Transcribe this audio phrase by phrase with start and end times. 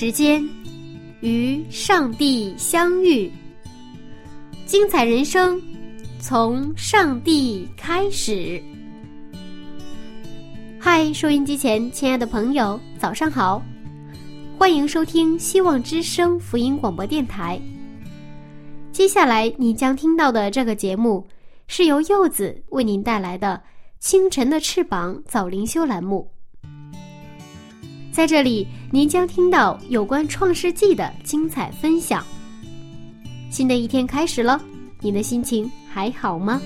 [0.00, 0.42] 时间
[1.20, 3.30] 与上帝相遇，
[4.64, 5.60] 精彩人生
[6.18, 8.58] 从上帝开始。
[10.78, 13.62] 嗨，收音机前亲爱的朋友，早上好！
[14.58, 17.60] 欢迎收听希望之声福音广播电台。
[18.92, 21.22] 接下来你将听到的这个节目，
[21.66, 23.62] 是由柚子为您带来的
[24.00, 26.26] 《清晨的翅膀》早灵修栏目。
[28.12, 32.24] 在这里，您将听到有关《创世纪》的精彩分享。
[33.50, 34.60] 新的一天开始了，
[35.00, 36.60] 你的心情还好吗？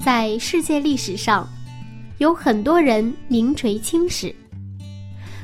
[0.00, 1.46] 在世界历史上，
[2.18, 4.34] 有很多人名垂青史，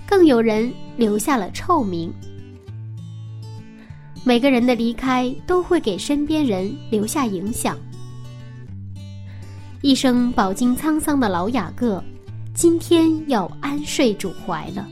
[0.07, 2.13] 更有人留下了臭名。
[4.27, 7.77] 每个人的离开都会给身边人留下影响。
[9.83, 12.03] 一生饱经沧桑的老雅各，
[12.55, 14.89] 今天要安睡主怀了。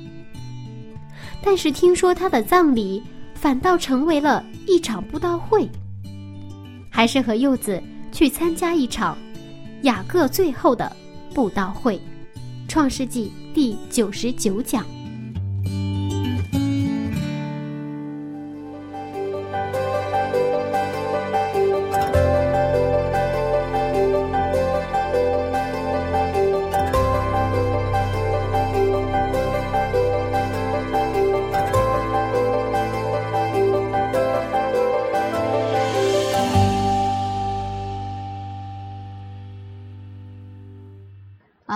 [1.43, 3.03] 但是听说他的葬礼
[3.35, 5.67] 反倒成为了一场布道会，
[6.91, 7.83] 还是和柚子
[8.13, 9.17] 去参加一场。
[9.85, 10.95] 雅各最后的
[11.35, 11.97] 布道会，
[12.69, 14.85] 《创世纪》第九十九讲。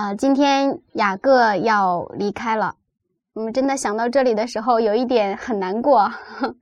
[0.07, 2.77] 啊，今天雅各要离开了，
[3.33, 6.09] 我们真的想到这里的时候，有一点很难过。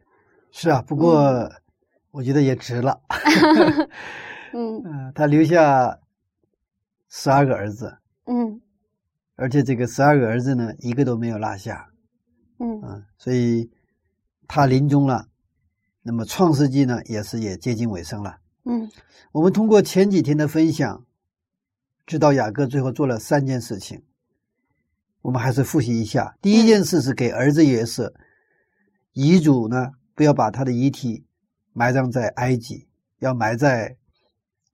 [0.50, 1.48] 是啊，不过
[2.10, 3.00] 我觉得也值了。
[4.52, 6.00] 嗯嗯，他留下
[7.08, 7.96] 十二个儿子，
[8.26, 8.60] 嗯
[9.36, 11.86] 而且这个十二个儿子呢，一个都没有落下。
[12.58, 13.70] 嗯嗯，所以
[14.48, 15.28] 他临终了，
[16.02, 18.38] 那么《创世纪》呢，也是也接近尾声了。
[18.64, 18.90] 嗯
[19.34, 21.05] 我们通过前几天的分享，
[22.06, 24.04] 知道雅各最后做了三件事情。
[25.22, 26.38] 我们还是复习一下。
[26.42, 28.14] 第一件事是给儿子约瑟
[29.14, 31.26] 遗嘱呢，不要把他的遗体
[31.74, 33.98] 埋葬在埃及，要埋在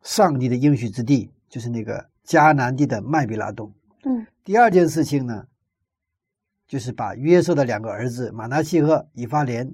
[0.01, 3.73] 上帝的应许之地，就是那个迦南地的麦比拉洞。
[4.03, 5.47] 嗯第二件事情呢，
[6.67, 9.73] 就是把约瑟的两个儿子马拿西和以法莲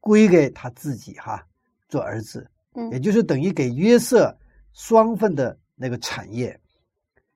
[0.00, 1.46] 归给他自己哈
[1.88, 4.36] 做儿子，嗯也嗯就是等于给约瑟
[4.74, 6.60] 双份的那个产业。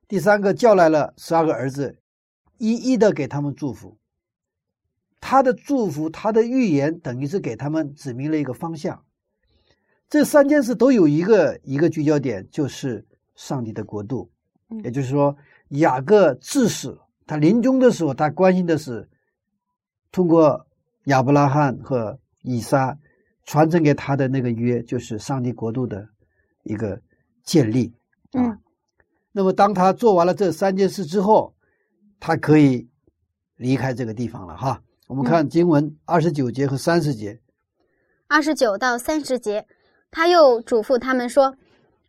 [0.09, 1.99] 第三个叫来了十二个儿子，
[2.57, 3.95] 一一的给他们祝福。
[5.21, 9.03] 他的祝福，他的预言，等于是给他们指明了一个方向。
[10.09, 13.05] 这三件事都有一个一个聚焦点，就是
[13.35, 14.29] 上帝的国度。
[14.69, 15.37] 嗯也就是说，
[15.69, 19.07] 雅各致死，他临终的时候，他关心的是
[20.11, 20.65] 通过
[21.03, 22.97] 亚伯拉罕和以撒
[23.45, 26.09] 传承给他的那个约，就是上帝国度的
[26.63, 26.99] 一个
[27.43, 27.93] 建立
[28.31, 28.41] 啊。
[28.41, 28.59] 嗯
[29.31, 31.53] 那么，当他做完了这三件事之后，
[32.19, 32.89] 他可以
[33.55, 34.81] 离开这个地方了哈。
[35.07, 37.39] 我们看经文二十九节和三十节，
[38.27, 39.65] 二十九到三十节，
[40.11, 41.55] 他又嘱咐他们说：“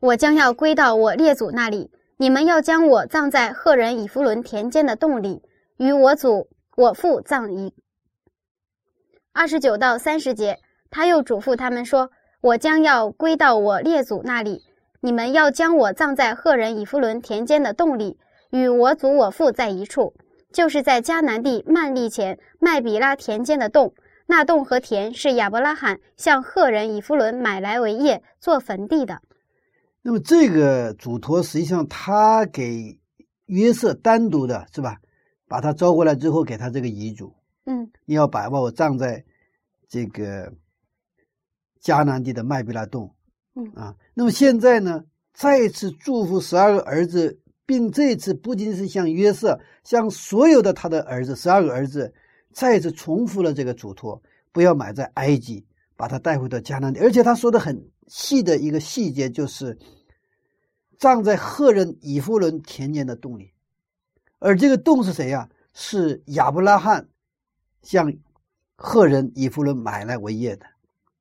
[0.00, 5.42] 我将要归到我列祖那里，你们要将我葬在赫人以弗伦田间的洞里，
[5.76, 7.74] 与我祖我父葬一。”
[9.32, 10.58] 二十九到三十节，
[10.90, 12.10] 他又嘱咐他们说
[12.42, 14.62] ：“我将要归到我列祖那里，
[15.00, 18.18] 你们要将我葬在赫人以弗伦田间的洞里，
[18.50, 20.14] 与我祖我父在一处，
[20.52, 23.94] 就是在迦南地曼利前麦比拉田间的洞。”
[24.26, 29.20] 那洞和田是亚伯拉罕向赫人以弗伦买来为业做坟地的。
[30.02, 32.96] 那么这个嘱托实际上他给
[33.46, 34.98] 约瑟单独的是吧？
[35.48, 37.34] 把他招过来之后，给他这个遗嘱，
[37.66, 39.24] 嗯你要把把我葬在
[39.88, 40.52] 这个
[41.82, 43.12] 迦南地的麦比拉洞。
[43.54, 52.12] 嗯啊，那么现在呢，再次祝福十二个儿子并这次不仅是向约瑟，向所有的他的儿子，十二个儿子，
[52.52, 55.64] 再次重复了这个嘱托：不要埋在埃及，
[55.96, 57.00] 把他带回到迦南地。
[57.00, 59.78] 而且他说的很细的一个细节就是，
[60.98, 63.52] 葬在赫人以弗伦田间的洞里。
[64.38, 65.48] 而这个洞是谁呀？
[65.72, 67.08] 是亚伯拉罕
[67.82, 68.12] 向
[68.74, 70.66] 赫人以弗伦买来为业的，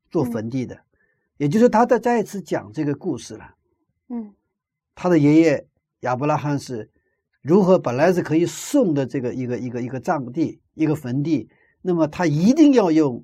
[0.10, 0.80] 做坟地的。
[1.40, 3.56] 也就是他在再一次讲这个故事了。
[4.10, 4.36] 嗯，
[4.94, 5.66] 他的爷爷。
[6.02, 6.90] 亚伯拉罕是
[7.42, 11.50] 如何本来是可以送的这个一个一个一个葬地一个坟地，
[11.82, 13.22] 那么他一定要用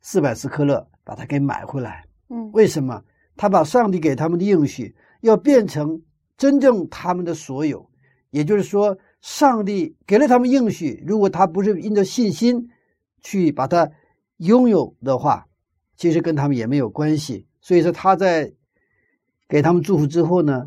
[0.00, 2.06] 四百斯克勒把它给买回来。
[2.30, 3.04] 嗯，为什么？
[3.36, 6.00] 他把上帝给他们的应许要变成
[6.38, 7.90] 真正他们的所有，
[8.30, 12.70] 也就是说，上帝给了他们应许，如果他不是因着信心
[13.20, 13.90] 去把它
[14.38, 15.46] 拥有的话，
[16.00, 17.46] 其实跟他们也没有关系。
[17.60, 18.50] 所以说他在
[19.46, 20.66] 给他们祝福之后呢？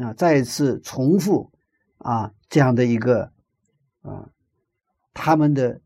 [0.00, 1.50] 啊，再一次重复
[1.98, 3.30] 啊，这样的一个
[4.00, 4.30] 啊，
[5.12, 5.78] 他们的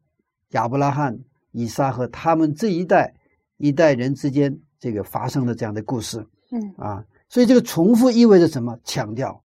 [0.51, 1.19] 亚伯拉罕、
[1.51, 3.13] 以撒和他们这一代
[3.57, 8.79] 一代人之间这个发生的这样的故事，嗯啊，所以这个重复意味着什么？
[8.85, 9.43] 强调，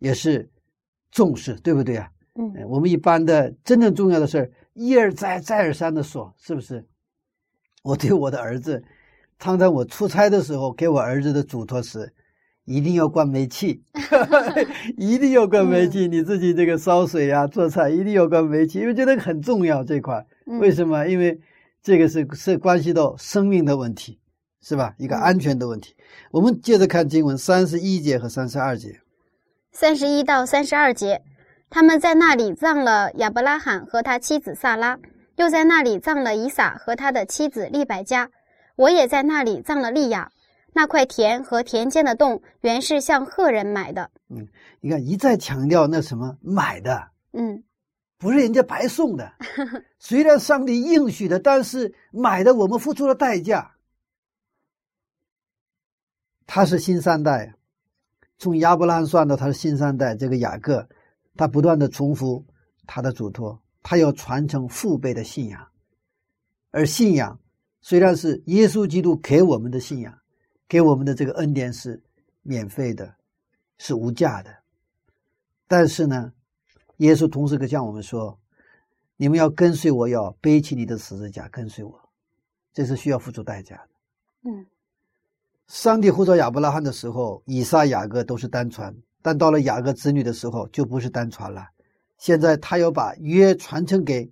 [0.00, 0.50] 也是
[1.10, 2.10] 重视，对不对啊？
[2.34, 6.84] 嗯，我们一般的真正重要的事儿，一而再、再而三的说，是不是？
[7.82, 8.82] 我对我的儿子，
[9.38, 12.12] 常常我出差的时候给我儿子的嘱托是。
[12.64, 13.82] 一定要关煤气，
[14.96, 16.06] 一定要关煤气。
[16.06, 19.82] 你自己这个烧水呀、做菜一定要关煤气，因为这个很重要。
[19.82, 21.04] 这块为什么？
[21.08, 21.40] 因为
[21.82, 24.20] 这个是是关系到生命的问题，
[24.60, 24.94] 是吧？
[24.96, 25.96] 一个安全的问题。
[26.30, 29.00] 我们接着看经文三十一节和三十二节。
[29.72, 31.20] 三十一到三十二节，
[31.68, 35.00] 他们在那里葬了亚伯拉罕和他妻子萨拉，
[35.36, 38.30] 又在那里葬了以撒和他的妻子利百加。
[38.76, 40.30] 我也在那里葬了利亚。
[40.74, 44.10] 那块田和田间的洞原是向赫人买的。
[44.30, 44.48] 嗯，
[44.80, 47.62] 你看一再强调那什么买的，嗯，
[48.16, 49.32] 不是人家白送的。
[49.98, 53.72] 虽然上帝应许的，但是买的我们付出了代价。
[56.46, 57.54] 他是新三代，
[58.38, 60.16] 从亚伯拉罕算到他是新三代。
[60.16, 60.88] 这个雅各，
[61.36, 62.46] 他不断的重复
[62.86, 65.68] 他的嘱托，他要传承父辈的信仰。
[66.70, 67.38] 而信仰
[67.80, 70.18] 虽然是耶稣基督给我们的信仰。
[70.68, 72.02] 给我们的这个恩典是
[72.40, 73.14] 免费的，
[73.76, 74.50] 是无价的。
[75.68, 76.32] 但是呢，
[76.96, 78.40] 耶稣同时可向我们说
[79.18, 82.00] ：“你们要跟随我，要背起你的十字架跟随我，
[82.72, 83.88] 这是需要付出代价的。”
[84.48, 84.64] 嗯，
[85.66, 91.68] 上帝呼召亚伯拉罕的时候，以撒、雅各都是单传，但到了雅各子女的时候，就不是单传了。
[92.22, 94.30] 现在他要把约传承给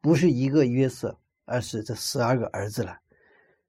[0.00, 2.98] 不是一个约瑟，而是这十二个儿子了。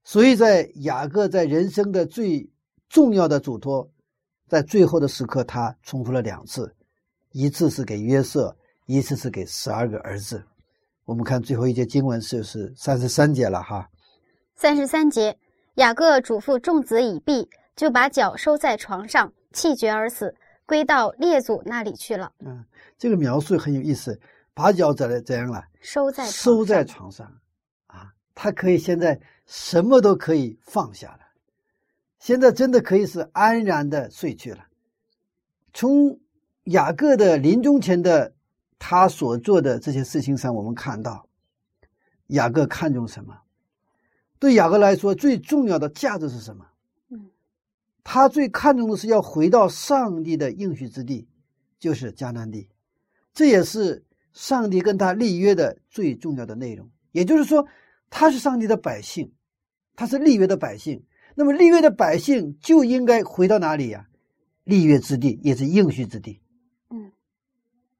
[0.03, 2.49] 所以在雅各在人生的最
[2.89, 3.87] 重要的嘱托，
[4.47, 6.73] 在最后的时刻，他重复了两次，
[7.31, 8.57] 一次是给约瑟，
[8.87, 10.43] 一次是给十二个儿子。
[11.05, 13.87] 我们看最后一节经文是是三十三节了哈。
[14.55, 15.37] 三十三节，
[15.75, 20.33] 雅各嘱咐众子已毕，就把脚收在床上，气绝而死，
[20.67, 22.31] 归到列祖那里去了。
[22.45, 22.63] 嗯，
[22.99, 24.19] 这个描述很有意思，
[24.53, 25.65] 把脚怎怎样了？
[25.81, 27.25] 收在收在床上
[27.87, 29.19] 啊，他可以现在。
[29.49, 31.19] 什么都可以放下了，
[32.19, 34.65] 现在真的可以是安然的睡去了。
[35.73, 36.19] 从
[36.63, 38.33] 雅各的临终前的
[38.77, 41.29] 他所做的这些事情上，我们看到
[42.25, 43.33] 雅各看重什么？
[44.37, 46.65] 对雅各来说，最重要的价值是什么？
[48.07, 51.27] 嗯，他最看重的是要回到上帝的应许之地，
[51.77, 52.69] 就是迦南地。
[53.33, 56.89] 这也是上帝跟他立约的最重要的内容。
[57.11, 57.67] 也就是说，
[58.09, 59.33] 他是上帝的百姓。
[59.95, 61.03] 他是立约的百姓，
[61.35, 64.07] 那么立约的百姓就应该回到哪里呀？
[64.63, 66.39] 立约之地也是应许之地。
[66.91, 67.11] 嗯，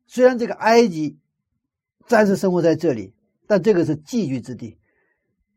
[0.05, 1.17] 虽然这个埃及
[2.05, 3.15] 暂时生活在这里，
[3.47, 4.77] 但这个是寄居之地。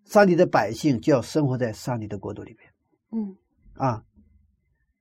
[0.07, 2.73] 上帝的百姓就要生活在上帝的国度里面。
[3.13, 3.37] 嗯，
[3.75, 4.03] 啊，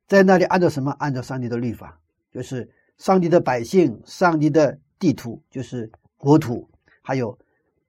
[0.09, 0.91] 在那里按照什么？
[0.97, 1.97] 按照上帝的律法，
[2.33, 6.67] 就是上帝的百姓，上帝的地图就是国土，
[7.03, 7.37] 还有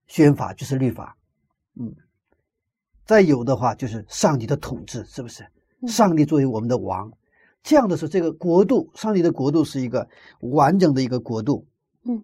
[0.06, 1.16] 宣法就是律法。
[1.80, 1.92] 嗯。
[3.06, 5.44] 再有的话，就是上帝的统治，是不是？
[5.88, 7.10] 上帝作为我们的王，
[7.62, 10.06] 这样的时候，这个国度，上帝的国度是一个
[10.40, 11.66] 完整的一个国度。
[12.04, 12.22] 嗯，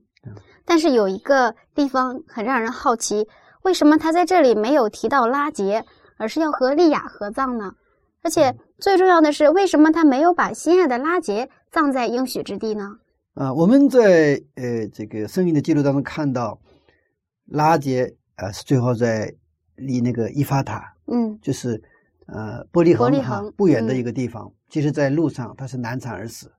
[0.66, 3.26] 但是有一个地方很让人好奇，
[3.62, 5.82] 为什么他在这里没有提到拉杰，
[6.18, 7.74] 而是要和利亚合葬呢？
[8.22, 12.98] 而且最重要的是，为什么他没有把心爱的拉杰葬在应许之地呢？
[13.34, 16.60] 啊，我们在呃这个圣经的记录当中看到，
[17.46, 19.34] 拉杰啊是最后在。
[19.78, 21.82] 离那个伊法塔，嗯，就是
[22.28, 24.50] 呃伯利恒伯利恒不远的一个地方。
[24.70, 26.50] 其实，在路上他是难产而死。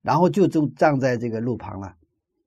[0.00, 1.94] 然后就就葬在这个路旁了。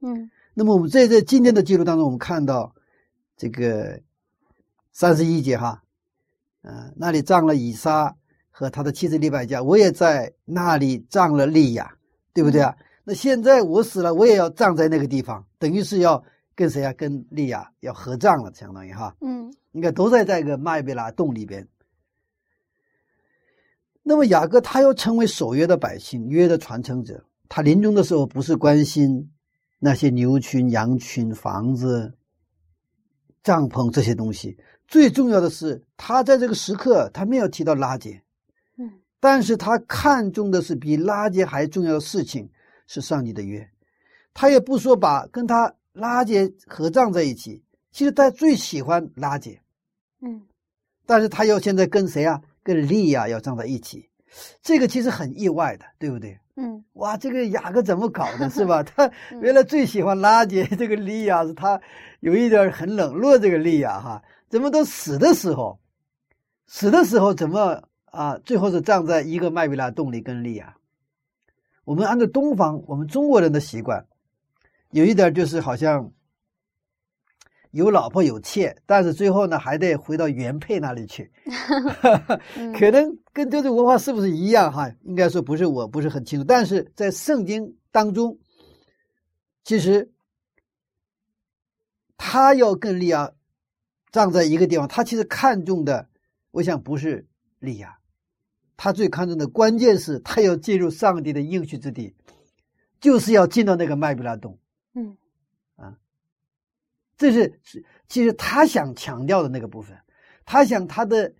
[0.01, 2.75] 嗯那么我们在在今天的记录当中，我们看到
[3.37, 4.01] 这个
[4.91, 5.81] 三十一节哈，
[6.63, 8.13] 嗯、那里葬了以撒
[8.57, 11.93] 和他的妻子利百加，我也在那里葬了利亚，
[12.33, 12.73] 对不对啊？
[13.03, 16.23] 那现在我死了，我也要葬在那个地方，等于是要
[16.55, 16.93] 跟谁啊？
[16.93, 19.13] 跟利亚要合葬了，相当于哈。
[19.19, 21.67] 嗯应该都在这个麦贝拉洞里边。
[24.03, 27.25] 那么雅各他要成为守约的百姓，约的传承者。
[27.49, 29.29] 他临终的时候不是关心
[29.79, 32.13] 那些牛群、羊群、房子、
[33.43, 34.57] 帐篷这些东西，
[34.87, 38.21] 最重要的是他在这个时刻他没有提到拉结，嗯
[39.25, 42.47] 但是他看重的是比拉结还重要的事情
[42.85, 43.67] 是上帝的约。
[44.35, 49.59] 他也不说把跟他拉结合葬在一起，其实他最喜欢拉结。
[50.21, 50.43] 嗯
[51.07, 52.39] 但是他要现在跟谁啊？
[52.61, 54.07] 跟利亚要葬在一起，
[54.61, 56.37] 这个其实很意外的，对不对？
[56.55, 58.83] 嗯哇，这个雅各怎么搞的， 是吧？
[58.83, 59.09] 他
[59.41, 61.81] 原来最喜欢拉结 这个利亚，是他
[62.19, 65.79] 有一点很冷落这个利亚哈，怎么都死的时候，
[66.67, 67.81] 死的时候怎么
[68.15, 68.39] 啊？
[68.43, 70.77] 最后是葬在一个麦比拉洞里跟利亚。
[71.83, 74.07] 我们按照东方我们中国人的习惯，
[74.89, 76.11] 有一点就是好像
[77.69, 81.31] 有老婆有妾，但是最后呢还得回到原配那里去。
[82.55, 84.89] 嗯可能跟这种文化是不是一样哈？
[85.03, 86.45] 应该说不是，我不是很清楚。
[86.45, 88.39] 但是在圣经当中，
[89.63, 90.09] 其实
[92.17, 93.31] 他要跟利亚
[94.11, 96.07] 葬在一个地方，他其实看重的，
[96.51, 97.27] 我想不是
[97.59, 97.97] 利亚，
[98.77, 102.13] 他最看重的关键是他要进入上帝的应许之地，
[102.99, 104.57] 就是要进到那个麦比拉洞。
[104.93, 105.17] 嗯
[105.75, 105.97] 啊，
[107.17, 109.97] 这是是其实他想强调的那个部分，
[110.45, 111.33] 他想他的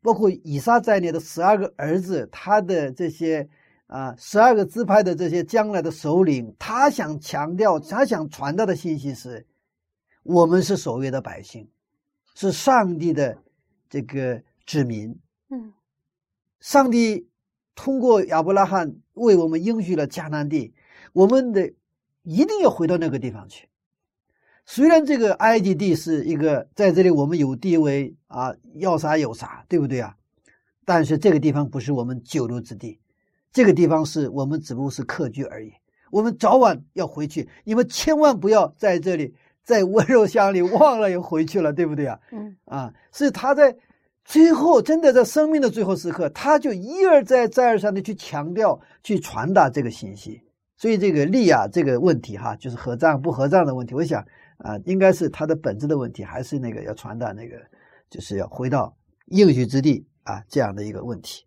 [0.00, 3.48] 包括以撒在内的十二个儿子，他的这些
[3.86, 9.46] 啊十二个支派的这些将来的首领，他想强调，他想传达的信息是：
[10.24, 11.70] 我们是所谓的百姓，
[12.34, 13.38] 是上帝的
[13.88, 15.16] 这个子民。
[16.62, 17.26] 嗯上帝
[17.74, 20.72] 通过亚伯拉罕为我们应许了迦南地，
[21.12, 21.74] 我们得
[22.22, 23.68] 一定要回到那个地方去。
[24.64, 30.14] 虽然这个埃及地是一个在这里我们有地位啊，要啥有啥，对不对啊？
[30.84, 33.00] 但是这个地方不是我们久留之地，
[33.52, 35.72] 这个地方是我们只不过是客居而已。
[36.12, 42.20] 我们早晚要回去，你们千万不要在这里在温柔乡里忘了又回去了，对不对啊？
[42.30, 43.76] 嗯啊，是他在
[44.24, 50.42] 最后真的在生命的最后时刻，他就一而再再而三的去强调、去传达这个信息。
[50.76, 54.20] 所以这个利亚这个问题哈，就是合葬不合葬的问题，我想
[54.58, 57.56] 啊，应该是他的本质的问题，还是那个要传达那个，
[58.10, 61.44] 就是要回到应许之地啊这样的一个问题。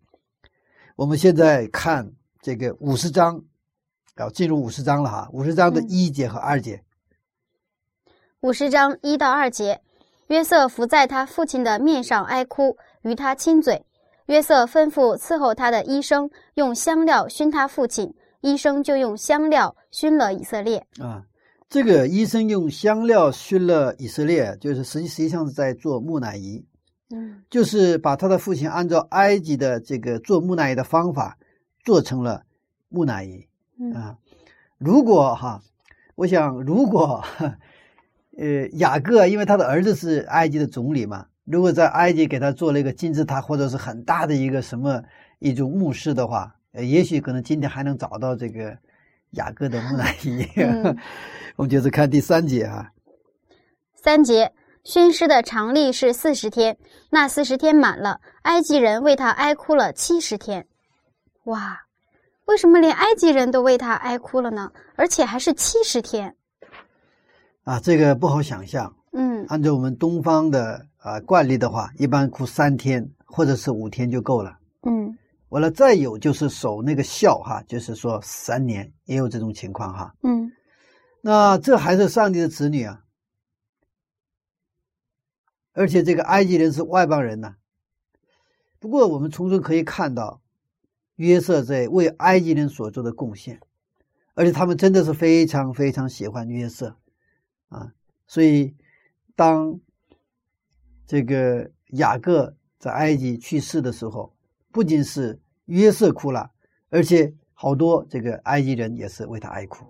[0.96, 3.42] 我们现在看这个五十章，
[4.16, 6.82] 要进入五十章了哈，五十章的嗯一节和二节。
[8.40, 9.82] 五十章一到二节，
[10.28, 13.84] 约瑟伏在他父亲的面上哀哭，与他亲嘴。
[14.26, 20.84] 约瑟吩咐伺候他的医生用香料熏他父亲，医生就用香料熏了以色列。
[20.98, 21.22] 啊，
[21.68, 26.64] 这个医生用香料熏了以色列，就是实际实际上是在做木乃伊，
[27.10, 31.38] 嗯就是把他的父亲按照埃及的这个做木乃伊的方法
[31.84, 32.42] 做成了
[32.88, 33.46] 木乃伊
[33.78, 34.16] 嗯啊。
[34.76, 35.62] 如果哈，
[36.16, 37.22] 我想如果
[38.38, 45.02] 呃雅各因为他的儿子是埃及的总理嘛，如果在埃及给他做了一个金字塔或者是很大的一个什么
[45.38, 48.76] 一种墓室的话，呃，也许可能今天还能找到这个
[49.32, 50.46] 雅各的木乃伊。
[50.56, 50.96] 嗯
[51.56, 52.90] 我们接着看第三节啊，
[54.02, 54.52] 三节，
[54.84, 56.76] 宣师的常例是四十天，
[57.08, 60.66] 那四十天满了，埃及人为他哀哭了七十天。
[61.44, 61.80] 哇，
[62.44, 64.70] 为什么连埃及人都为他哀哭了呢？
[64.96, 66.36] 而且还是七十天。
[67.66, 68.94] 啊，这个不好想象。
[69.12, 69.44] 嗯。
[69.48, 74.56] 按照我们东方的啊惯例的话，一般哭三天或者是五天就够了。
[74.82, 75.18] 嗯。
[75.48, 80.14] 完了，再有就是守那个孝哈，就是说三年也有这种情况哈。
[80.22, 80.52] 嗯。
[81.20, 83.02] 那这还是上帝的子女啊，
[85.72, 87.56] 而且这个埃及人是外邦人呐、
[88.78, 90.40] 不过我们从中可以看到，
[91.16, 93.58] 约瑟在为埃及人所做的贡献，
[94.34, 96.94] 而且他们真的是非常非常喜欢约瑟
[97.68, 97.92] 啊，
[98.26, 98.74] 所以
[99.34, 99.78] 当
[101.06, 104.32] 这个雅各在埃及去世的时候，
[104.72, 106.50] 不仅是约瑟哭了，
[106.90, 109.84] 而且好多这个埃及人也是为他哀哭。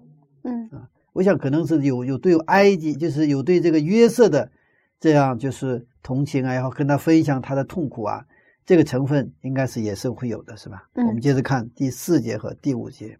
[0.44, 4.50] 嗯啊我想可能是有有对埃及，就是有对这个约瑟的
[5.00, 8.22] 这样就是同情啊，然后跟他分享他的痛苦啊，
[8.66, 10.86] 这个成分应该是也是会有的，是吧？
[10.92, 13.18] 嗯我们接着看第四节和第五节。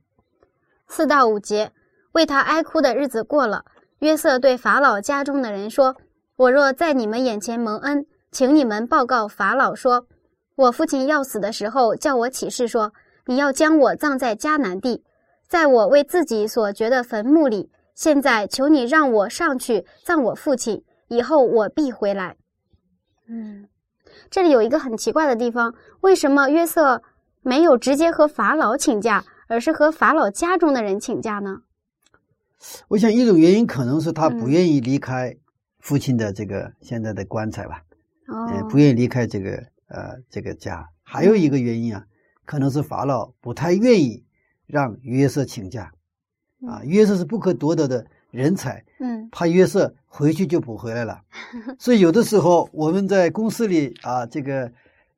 [0.89, 1.73] 四到五节，
[2.13, 3.65] 为他哀哭的日子过了，
[4.01, 5.97] 约瑟对法老家中的人说
[6.37, 10.07] ：“我若在你们眼前蒙恩，请你们报告法老说，
[10.55, 12.93] 我父亲要死的时候，叫我起誓说，
[13.25, 15.03] 你要将我葬在迦南地，
[15.49, 17.71] 在我为自己所掘的坟墓里。
[17.95, 22.37] 现在求你让我上去葬我父亲，以后我必回来。”
[23.29, 23.67] 嗯，
[24.31, 27.03] 这里有一个很奇怪的地方，为什么约瑟
[27.41, 31.63] 没有直接和法老请假，而是和法老家中的人请假呢？
[32.89, 35.37] 我想一种原因可能是他不愿意离开
[35.79, 37.83] 父亲的这个现在的棺材吧，
[38.29, 39.51] 呃，不愿意离开这个
[39.89, 40.89] 呃这个家。
[41.03, 42.05] 还有一个原因啊，
[42.45, 44.25] 可能是法老不太愿意
[44.67, 45.93] 让约瑟请假，
[46.67, 49.29] 啊，约瑟是不可多得的人才，嗯。
[49.31, 51.21] 怕约瑟回去就不回来了，
[51.79, 54.73] 所以有的时候我们在公司里啊，这个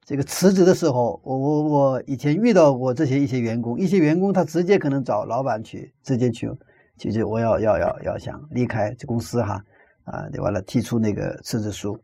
[0.04, 6.50] 这个辞职的时候，我我我以前遇到过这些一些员工，一些员工他直接可能找老板去，直接去，
[6.98, 9.62] 去去我要要要要想离开这公司哈，
[10.04, 11.98] 啊，完了提出那个辞职书。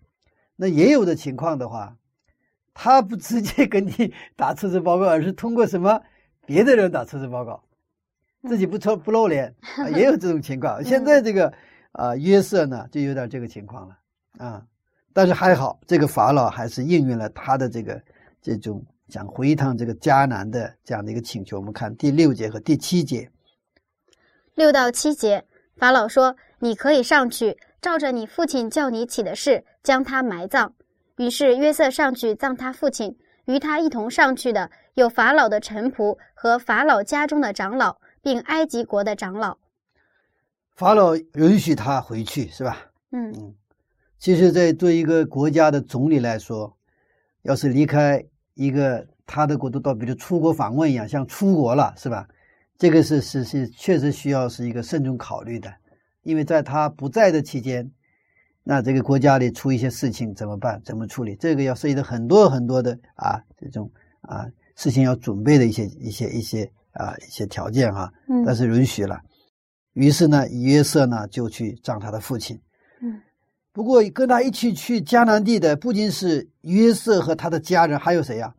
[0.56, 1.96] 那也有的情况的话，
[2.72, 6.00] 他不直接跟你 打辞职报告，而是通过什么
[6.46, 7.62] 别的人打辞职报告，
[8.48, 10.82] 自己不出不露脸，啊、也有这种情况。
[10.84, 11.52] 现在这个
[11.92, 13.98] 啊约瑟呢，就有点这个情况了
[14.38, 14.64] 啊。
[15.12, 18.02] 但是还好，这个法老还是应允了他的这个
[18.42, 21.56] 这种想回一趟这个迦南的这样的一个请求。
[21.56, 23.30] 我们看第六节和第七节，
[24.54, 25.44] 六到七节，
[25.76, 30.74] 法老说：“你可以上去，照着你父亲叫你起的事，将他埋葬。”
[31.18, 33.16] 于是约瑟上去葬他父亲。
[33.46, 39.58] 与他一同上去的有法老的臣仆和法老家中的长老，并埃及国的长老。
[40.74, 42.86] 法老允许他回去，是吧？
[43.12, 43.54] 嗯嗯，
[44.18, 46.74] 其实，在对一个国家的总理来说，
[47.42, 48.24] 要是离开
[48.54, 52.26] 一个他的国度，到比如出国访问一样，像出国了，是吧？
[52.78, 55.72] 这个是是是确实需要是一个慎重考虑的，
[56.22, 57.88] 因为在他不在的期间，
[58.62, 60.80] 那这个国家里出一些事情怎么办？
[60.84, 61.36] 怎么处理？
[61.36, 63.90] 这个要涉及到很多很多的啊这种
[64.22, 69.20] 啊事情要准备的一些一些一些啊一些条件哈、嗯但是允许了。
[69.92, 72.60] 于是呢，约瑟呢就去葬他的父亲。
[73.00, 73.20] 嗯
[73.72, 78.54] 不过跟他一起去迦南地的不仅是约瑟和他的家人，还有谁呀、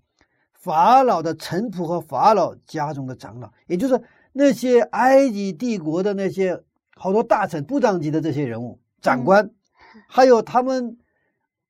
[0.66, 4.02] 法老的臣仆和法老家中的长老，也就是
[4.34, 6.60] 那些埃及帝国的那些
[6.96, 9.52] 好多大臣、部长级的这些人物、长官，
[10.10, 10.98] 还有他们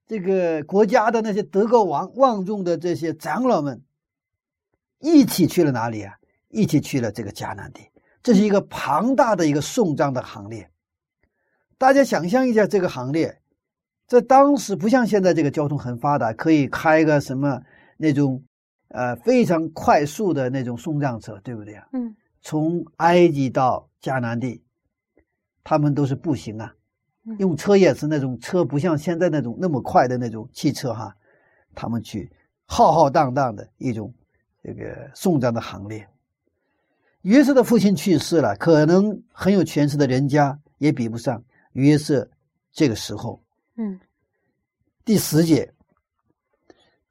[0.08, 3.84] 这个国家的那些德高望望重的这些长老们，
[5.00, 6.14] 一起去了哪里啊？
[6.48, 7.82] 一起去了这个迦南地。
[8.24, 10.70] 这是一个庞大的一个送葬的行列。
[11.78, 13.42] 大家想象一下这个行列，
[14.08, 17.62] 在当时不像现在这个交通很发达，可以开个什么
[17.98, 18.42] 那种
[18.96, 21.88] 呃非常快速的那种送葬车，对不对啊？
[21.92, 24.64] 嗯从埃及到迦南地，
[25.64, 26.74] 他们都是步行啊
[27.26, 31.16] 嗯，用车也是那种车，不像现在那种那么快的那种汽车哈，
[31.74, 32.32] 他们去
[32.66, 34.14] 浩浩荡荡的一种
[34.64, 36.08] 这个送葬的行列。
[37.24, 42.30] 约瑟的父亲去世了，可能很有权势的人家也比不上约瑟
[42.72, 43.42] 这个时候。
[43.78, 44.00] 嗯。
[45.04, 45.74] 第十节，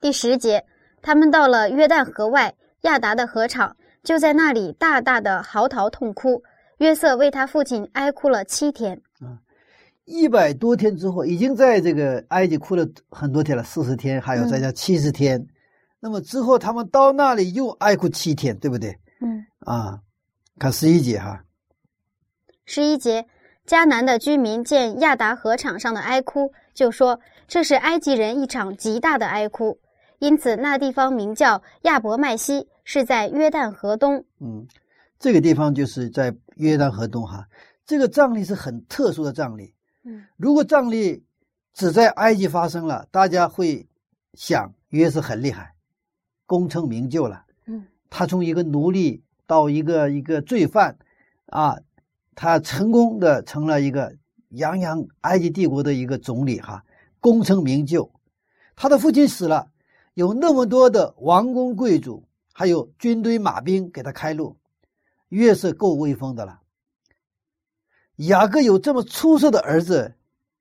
[0.01, 0.65] 第十节，
[1.05, 6.43] 他们到了约旦河外亚达的河场，就在那里大大的嚎啕痛哭。
[6.79, 8.99] 约瑟为他父亲哀哭了七天。
[10.07, 15.47] 一百多天之后，已经在这个埃及哭了很多天了，四十天，还有再加七十天。
[16.01, 18.99] 那么之后，他们到那里又哀哭七天，对不对？
[19.21, 20.01] 嗯，啊，
[20.59, 21.45] 看十一节哈，
[22.65, 23.27] 十一节，
[23.67, 29.79] 迦南的居民见亚达河场上的哀哭，就说这是埃及人一场极大的哀哭。
[30.25, 34.25] 因此，那地方名叫亚伯麦西，是在约旦河东。
[34.41, 34.67] 嗯，
[35.19, 37.47] 这个地方就是在约旦河东哈。
[37.85, 39.75] 这个葬礼是很特殊的葬礼。
[40.03, 41.23] 嗯如果葬礼
[41.75, 43.87] 只在埃及发生了，大家会
[44.33, 45.75] 想约瑟很厉害，
[46.47, 47.45] 功成名就了。
[47.67, 50.97] 嗯他从一个奴隶到一个一个罪犯，
[51.47, 51.77] 啊，
[52.35, 54.17] 他成功的成了一个
[54.49, 56.83] 洋洋埃及帝国的一个总理哈，
[57.21, 58.11] 功成名就。
[58.75, 59.69] 他的父亲死了，
[60.15, 64.57] 有那么多的王公贵族，还有军队马兵给他开路，
[65.29, 66.61] 约瑟够威风的了。
[68.17, 70.15] 雅各有这么出色的儿子，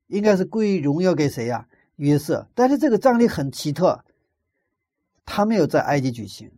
[0.08, 2.48] 应该是归荣耀给谁呀、约瑟。
[2.56, 4.04] 但是这个葬礼很奇特，
[5.24, 6.52] 他没有在埃及举行。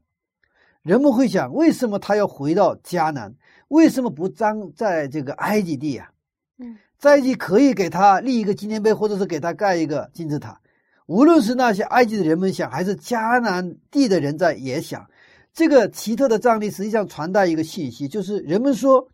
[0.81, 3.35] 人们会想，为什么他要回到迦南？
[3.67, 6.11] 为什么不葬在这个埃及地呀、
[6.57, 10.61] 嗯在埃及可以给他立一个纪念碑，或者是给他盖一个金字塔。
[11.07, 15.07] 无论是那些埃及的人们想，还是迦南地的人在也想，
[15.53, 19.07] 这个奇特的葬礼实际上传达一个信息，就是人们说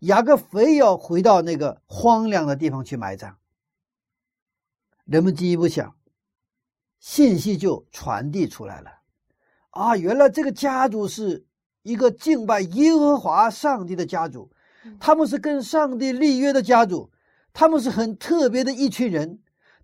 [0.00, 3.36] 雅各非要回到那个荒凉的地方去埋葬。
[5.04, 5.94] 人们进一步想，
[6.98, 8.90] 信息就传递出来了。
[9.70, 11.46] 啊，原来这个家族是
[11.82, 14.50] 一个敬拜耶和华上帝的家族，
[14.98, 17.08] 他们是跟上帝立约的家族，
[17.52, 19.38] 他们是很特别的一群人。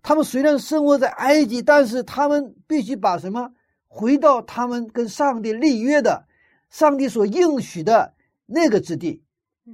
[0.07, 3.51] 他们虽然生活在埃及，但是他们必须把什么？
[3.89, 6.25] 回到他们跟上帝立约的、
[6.69, 8.13] 上帝所应许的
[8.45, 9.21] 那个之地，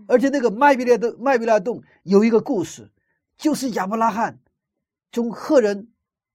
[0.08, 2.90] 而且那个麦比拉洞、麦比拉洞有一个故事，
[3.38, 4.40] 就是亚伯拉罕
[5.12, 5.90] 从赫人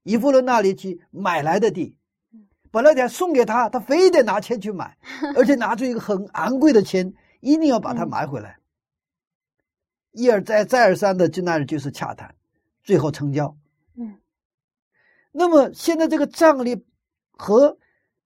[0.05, 1.97] 以弗伦那里去买来的地，
[2.71, 4.97] 本来想送给他，他非得拿钱去买，
[5.35, 8.59] 而且拿出一个很昂贵的钱，一定要把它买回来。
[10.13, 12.37] 一而再、再而三的就那就是洽谈，
[12.85, 13.57] 最后成交。
[15.33, 16.85] 嗯，那么现在这个葬礼。
[17.41, 17.79] 和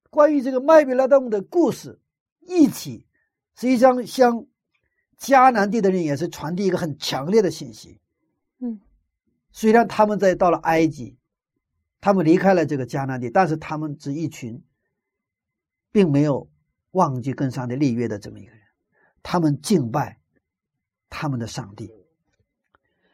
[0.09, 2.01] 关于这个麦比拉洞的故事
[2.41, 3.07] 一起，
[3.55, 4.47] 实际上向
[5.19, 8.01] 迦南地的人也是传递一个很强烈的信息。
[8.61, 8.81] 嗯，
[9.51, 11.19] 虽然他们在到了埃及，
[12.01, 14.65] 他们离开了这个迦南地，但是他们是一群，
[15.91, 16.51] 并没有
[16.93, 18.62] 忘记跟上帝立约的这么一个人，
[19.23, 20.19] 他们敬拜
[21.11, 21.93] 他们的上帝。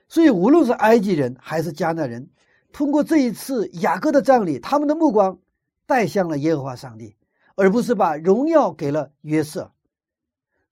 [0.08, 2.30] 所以，无论是埃及人还是迦南人，
[2.72, 5.38] 通过这一次雅各的葬礼，他们的目光。
[5.86, 7.16] 带向了耶和华上帝，
[7.54, 9.72] 而不是把荣耀给了约瑟。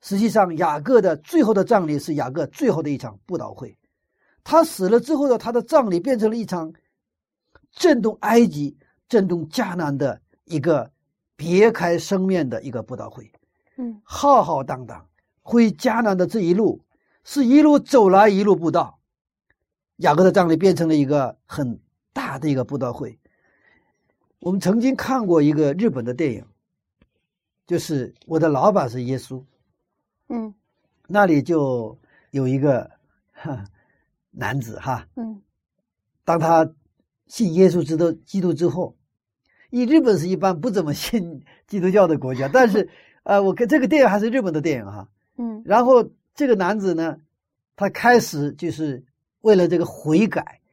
[0.02, 3.78] 实际上，雅各的最后的葬礼是雅各最后的一场布道会。
[4.44, 6.70] 他死了之后的他的葬礼变成了一场
[7.72, 8.76] 震动埃及、
[9.08, 10.90] 震动迦南的一个
[11.34, 13.32] 别开生面的一个布道会。
[13.78, 15.08] 嗯，浩浩荡荡
[15.40, 16.84] 回迦南的这一路
[17.24, 18.98] 是一路走来一路布道。
[19.96, 21.80] 雅各的葬礼变成了一个很
[22.16, 23.18] 大的一个布道会。
[24.40, 26.42] 我们曾经看过一个日本的电影，
[27.66, 29.44] 就是我的老板是耶稣，
[30.28, 30.54] 嗯，
[31.06, 31.98] 那里就
[32.30, 32.90] 有一个
[33.32, 33.64] 哈
[34.30, 35.42] 男子哈，嗯，
[36.24, 36.66] 当他
[37.26, 38.96] 信耶稣之的基督之后，
[39.68, 42.88] 以日本是一般不怎么信 基督教的国家，但是
[43.24, 47.18] 呃，我跟这个电影还是日本的电影哈，嗯，然后这个男子呢，
[47.74, 49.04] 他开始就是
[49.40, 50.65] 为了这个悔改哈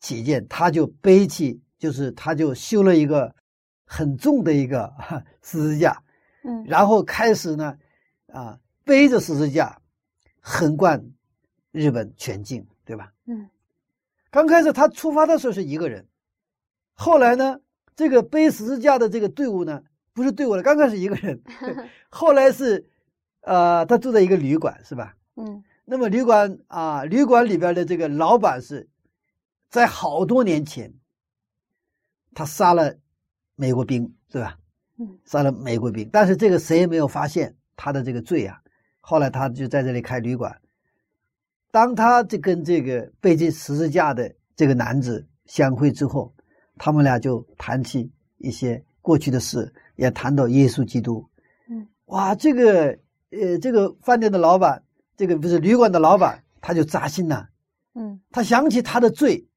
[0.00, 1.60] 起见，他就背起。
[1.80, 3.34] 就是他，就修了一个
[3.86, 4.92] 很重的一个
[5.40, 6.02] 十字架，
[6.44, 7.74] 嗯，然后开始呢，
[8.30, 9.80] 啊，背着十字架
[10.40, 11.02] 横贯
[11.72, 13.10] 日本全境，对吧？
[13.24, 13.48] 嗯，
[14.30, 16.06] 刚开始他出发的时候是一个人，
[16.92, 17.58] 后来呢，
[17.96, 19.82] 这个背十字架的这个队伍呢，
[20.12, 21.40] 不是队伍了，刚开始一个人，
[22.10, 22.86] 后来是，
[23.40, 25.16] 呃，他住在一个旅馆，是吧？
[25.36, 28.86] 嗯，那么旅馆啊，旅馆里边的这个老板是
[29.70, 30.92] 在好多年前。
[32.32, 32.96] 他杀了
[33.56, 34.56] 美国兵，对吧？
[35.00, 38.56] 嗯，杀了美国兵，但是这个谁也没有发现他的这个罪啊。
[39.00, 40.60] 后来他就在这里开旅馆。
[41.72, 46.32] 当他这跟这个被这十字架的这个男子相会之后，
[46.78, 51.28] 他们俩就谈起一些过去的事，也谈到耶稣基督。
[51.68, 52.96] 嗯，哇，这个
[53.30, 54.84] 呃，这个饭店的老板，
[55.16, 57.48] 这个不是旅馆的老板，他就扎心了。
[57.94, 59.48] 嗯，他想起他的罪。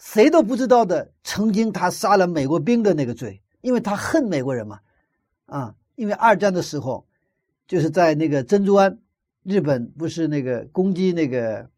[0.00, 4.80] 谁都不知道的，曾经他杀了美国兵的那个罪，因为他恨美国人嘛，
[5.44, 7.06] 啊，因为二战的时候，
[7.66, 8.98] 就是在那个珍珠湾，
[9.42, 11.68] 日本不是那个攻击那个，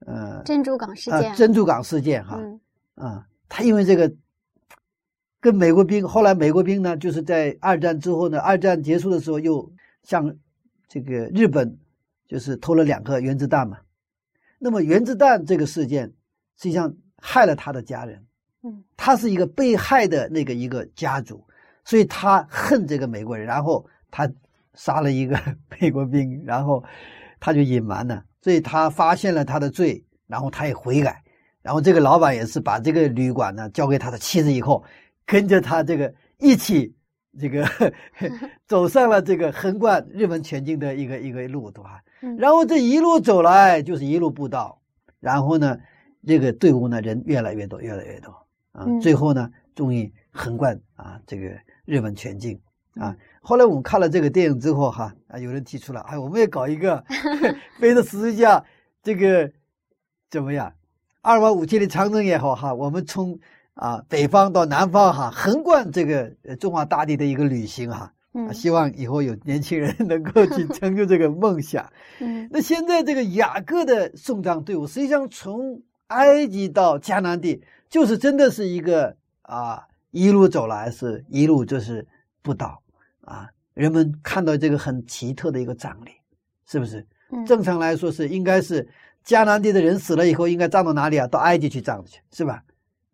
[0.00, 2.40] 呃，珍珠港事件，珍珠港事件哈，
[2.96, 4.12] 啊，他因为这个，
[5.40, 10.36] 跟美国兵，后来美国兵呢，就是在二战之后呢，二战结束的时候又向
[10.88, 11.78] 这个日本，
[12.26, 13.78] 就是偷了两颗原子弹嘛，
[14.58, 16.08] 那么原子弹这个事件，
[16.56, 16.92] 实际上。
[17.26, 18.22] 害了他的家人，
[18.64, 21.42] 嗯，他是一个被害的那个一个家族，
[21.82, 24.30] 所以他恨这个美国人，然后他
[24.74, 25.40] 杀了一个
[25.80, 26.84] 美国兵，然后
[27.40, 31.24] 他就隐瞒了，所以他发现了他的罪，然后他也悔改，
[31.62, 34.84] 然后这个老板也是把这个旅馆呢交给他的妻子以后，
[35.24, 36.94] 跟着他这个一起
[37.40, 37.66] 这个
[38.68, 42.02] 走上了这个横贯日本全境的一个一个路，对吧？
[42.36, 44.78] 然后这一路走来就是一路步道，
[45.20, 45.78] 然后呢。
[46.26, 48.30] 这个队伍呢，人越来越多，越来越多
[48.72, 48.86] 啊！
[49.00, 51.50] 最后呢，终于横贯啊，这个
[51.84, 52.60] 日本全境
[52.94, 53.16] 啊。
[53.40, 57.04] 后来我们看了这个电影之后，哈啊，有人提出了，哎，我们也搞一个
[57.80, 58.64] 背着十字架，
[59.02, 59.52] 这个
[60.30, 60.72] 怎么样？
[61.22, 63.38] 二万五千里长征也好，哈，我们从
[63.74, 68.12] 啊北方到南方，哈，横贯这个中华大地的一个旅行，哈。
[68.36, 71.88] 嗯，希望以后有年轻人能够去 成就这个梦想。
[72.18, 82.06] 嗯，那现在这个雅各的送葬队伍，实际上从埃及到迦南地，就是真的是一个啊，一路走来是一路就是
[82.42, 82.80] 不倒
[83.22, 86.10] 啊，人们看到这个很奇特的一个葬礼，
[86.66, 87.00] 是不是？
[87.30, 88.86] 嗯正常来说是应该是
[89.24, 91.26] 迦南地的人死了以后，应该葬到哪里啊？
[91.26, 92.62] 到埃及去葬去，是吧？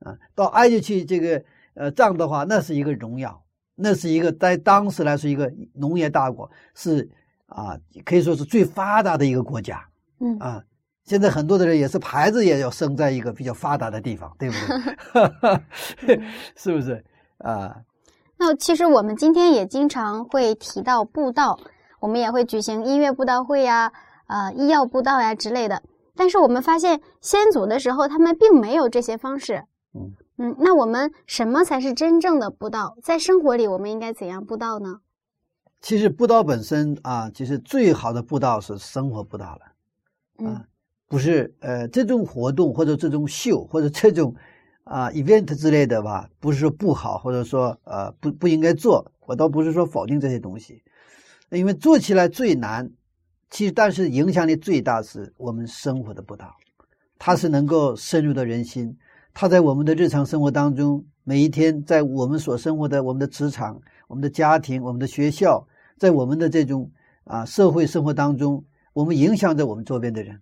[0.01, 1.43] 啊，到埃及去这个
[1.75, 3.43] 呃葬的话，那是一个荣耀，
[3.77, 7.09] 那是一个在当时来说一个农业大国，是
[7.47, 9.83] 啊，可以说是最发达的一个国家
[10.19, 10.65] 嗯啊。
[11.05, 14.57] 现在很多的人也是牌子也要生在一个比较发达的地方，对不
[16.07, 16.21] 对？
[16.57, 17.05] 是不是
[17.39, 17.77] 啊？
[18.39, 21.59] 那其实我们今天也经常会提到布道，
[22.01, 23.93] 我们也会举行音乐布道会呀、
[24.27, 25.83] 呃医药布道呀之类的。
[26.15, 29.65] 但是我们发现先祖的时候，他们并没有这些方式。
[29.95, 32.97] 嗯嗯，那我们什么才是真正的布道？
[33.03, 35.01] 在生活里，我们应该怎样布道呢？
[35.81, 39.61] 其实布道本身啊，其实最好的布道是生活布道了。
[40.39, 40.65] 嗯啊，
[41.11, 44.33] 不是呃这种活动或者这种秀或者这种
[44.85, 50.81] 啊 event 之类的吧，不是说不好，或者说呃不不应该做，我倒不是说否定这些东西，
[51.51, 52.89] 因为做起来最难，
[53.51, 56.55] 其实但是影响力最大是我们生活的布道，
[57.19, 58.97] 它是能够深入到人心，
[59.35, 65.67] 它在我们的日常生活当中，每一天在我们所生活的我们的职场、我们的家庭、我们的学校，
[65.99, 66.89] 在我们的这种
[67.25, 68.65] 啊社会生活当中。
[68.93, 70.41] 我们影响着我们周边的人，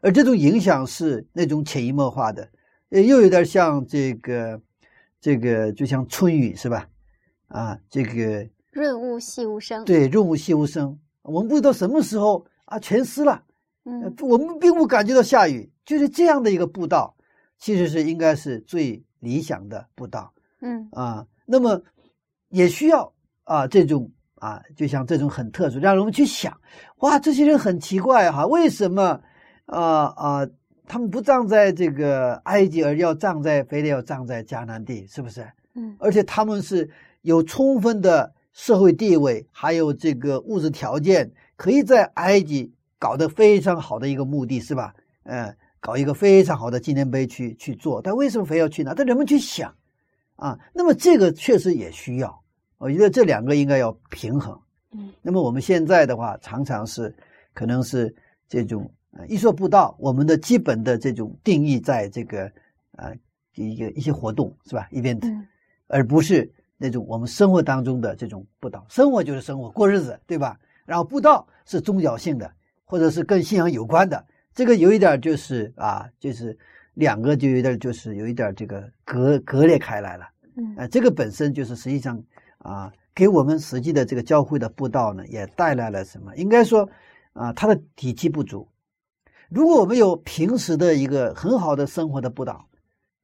[0.00, 2.48] 而这种影响是那种潜移默化的，
[2.90, 4.60] 呃，又有点像这个，
[5.20, 6.88] 这个就像春雨是吧？
[7.48, 13.42] 啊，这个润物细无声。，对，润物细无声，我们不知道什么时候啊全湿了，
[13.84, 17.16] 呃嗯我们并不感觉到下雨，就是这样的一个步道，
[17.58, 21.26] 其实是应该是最理想的步道嗯啊。
[21.46, 21.80] 那么
[22.48, 23.12] 也需要
[23.44, 26.60] 啊这种啊，就像这种很特殊，让我们去想，
[26.98, 29.20] 哇，这些人很奇怪哈、为什么
[29.66, 30.48] 啊啊，
[30.86, 35.46] 他们不葬在这个埃及，而要葬在非得要葬在迦南地，是不是？
[35.74, 36.88] 嗯而且他们是
[37.22, 44.94] 有充分的社会地位，还有这个物质条件，可以在埃及搞得非常好的一个墓地，是吧？
[45.24, 48.00] 嗯，搞一个非常好的纪念碑去去做。
[48.00, 48.94] 但为什么非要去呢？
[48.96, 49.74] 但人们去想
[50.36, 52.42] 啊，那么这个确实也需要。
[52.78, 54.56] 我觉得这两个应该要平衡。
[54.92, 57.14] 嗯那么我们现在的话，常常是
[57.52, 58.14] 可能是
[58.48, 62.50] 这种呃一说布道，我们的基本的这种定义在这个
[62.92, 63.14] 呃
[63.54, 65.46] 一个一些活动是吧？event，、嗯
[65.88, 68.84] 而不是那种我们生活当中的这种布道。
[68.88, 70.58] 生活就是生活，过日子，对吧？
[70.84, 72.50] 然后布道是宗教性的，
[72.84, 76.58] 或者是跟信仰有关的，这个有一点就是啊，就是
[76.94, 80.26] 两个就有点就是有一点这个隔隔裂开来了。
[80.56, 82.20] 嗯呃，这个本身就是实际上
[82.58, 86.34] 啊，给我们实际的这个教会的布道呢，也带来了什么？
[86.36, 86.88] 应该说
[87.32, 88.66] 啊，它的底气不足。
[89.48, 92.66] 如果我们有平时的一个很好的生活的布道，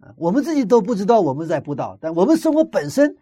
[0.01, 3.17] 啊，我们自己都不知道我们在布道，但我们生活本身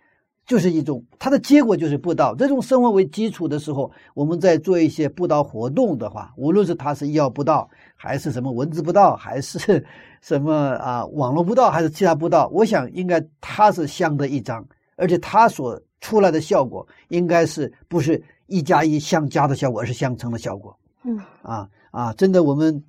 [0.46, 2.34] 就是一种，它的结果就是布道。
[2.34, 9.84] 这种生活为基础的时候，我们在做一些布道活动的话，无论是它是医药布道，还是什么文字布道，还是
[10.20, 20.76] 什么啊网络布道，还是其他布道，我想应该它是相得益彰，而且它所出来的效果应该是不是一加一相加的效果，而是相乘的效果。
[21.04, 22.12] 嗯啊啊！
[22.14, 22.83] 真的，我们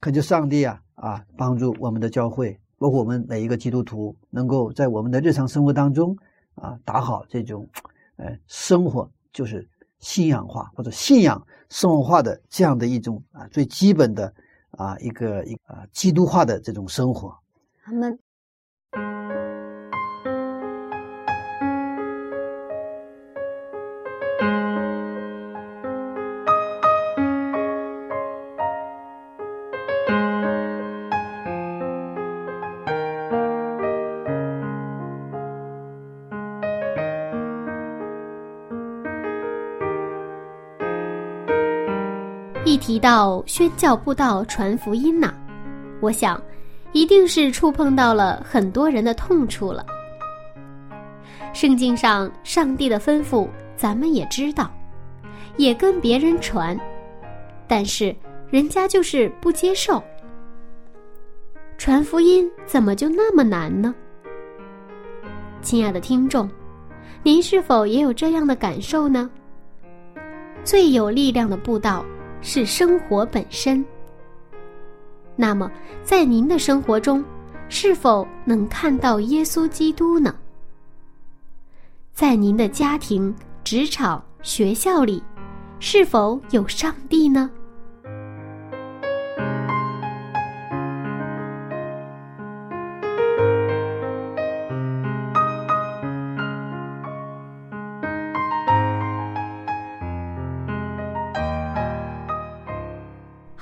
[0.00, 6.16] 恳求上帝啊啊，帮助我们的教会，包括我们每一个基督徒，能够在我们的日常生活当中
[6.54, 7.68] 啊，打好这种，
[8.16, 9.66] 呃，生活就是
[9.98, 14.32] 信仰化或者信仰生活化的这样的一种啊最基本的
[14.70, 17.36] 啊一个一啊基督化的这种生活。
[17.82, 18.18] 他们
[43.00, 45.34] 到宣教布道传福音呐、
[46.00, 46.40] 我想，
[46.92, 49.84] 一定是触碰到了很多人的痛处了。
[51.52, 54.70] 圣经上上帝的吩咐，咱们也知道，
[55.56, 56.78] 也跟别人传，
[57.66, 58.14] 但是
[58.50, 60.02] 人家就是不接受。
[61.76, 63.94] 传福音怎么就那么难呢？
[65.62, 66.48] 亲爱的听众，
[67.22, 69.28] 您是否也有这样的感受呢？
[70.62, 72.04] 最有力量的布道
[72.42, 73.84] 是生活本身。
[75.36, 75.70] 那么，
[76.02, 77.24] 在您的生活中，
[77.68, 80.34] 是否能看到耶稣基督呢？
[82.12, 85.22] 在您的家庭、职场、学校里，
[85.78, 87.50] 是否有上帝呢？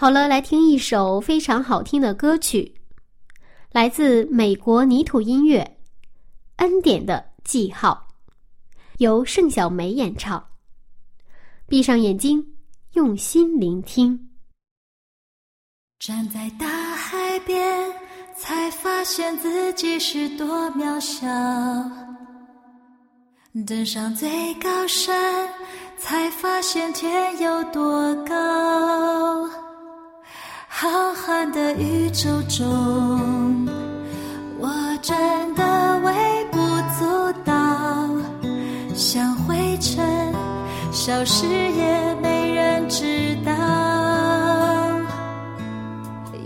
[0.00, 2.72] 好了，来听一首非常好听的歌曲，
[3.72, 5.76] 来自美国泥土音乐
[6.62, 8.06] 《恩典的记号》，
[8.98, 10.50] 由盛小梅演唱。
[11.66, 12.46] 闭上眼睛，
[12.92, 14.30] 用心聆听。
[15.98, 17.92] 站在大海边，
[18.36, 21.26] 才发现自己是多渺小；
[23.66, 25.52] 登上最高山，
[25.98, 29.67] 才发现天有多高。
[30.70, 33.66] 浩瀚的宇宙中，
[34.58, 34.68] 我
[35.02, 36.12] 真的微
[36.52, 36.58] 不
[36.98, 37.54] 足道，
[38.94, 40.32] 像灰尘
[40.92, 43.52] 消失也没人知道。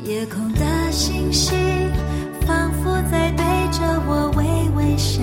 [0.04, 1.52] 夜空的星星
[2.46, 4.44] 仿佛在对着我微
[4.76, 5.22] 微笑，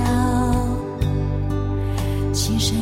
[2.31, 2.77] 轻声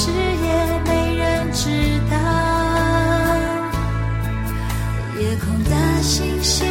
[0.00, 0.48] 消失也
[0.86, 1.68] 没人知
[2.10, 2.16] 道。
[5.20, 6.66] 夜空的星星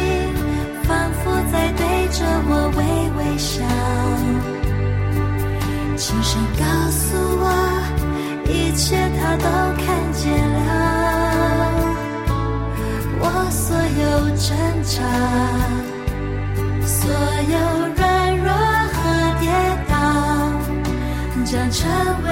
[0.82, 2.78] 仿佛在对着我微
[3.18, 3.62] 微笑，
[5.96, 7.46] 轻声告诉我，
[8.46, 9.46] 一切他都
[9.78, 10.58] 看见了。
[13.20, 14.02] 我所有
[14.34, 14.48] 挣
[14.82, 14.98] 扎，
[16.84, 16.98] 所
[17.48, 17.54] 有
[17.94, 18.02] 软
[18.38, 18.48] 弱
[18.92, 18.98] 和
[19.38, 19.46] 跌
[19.88, 19.94] 倒，
[21.44, 21.78] 将成
[22.24, 22.28] 为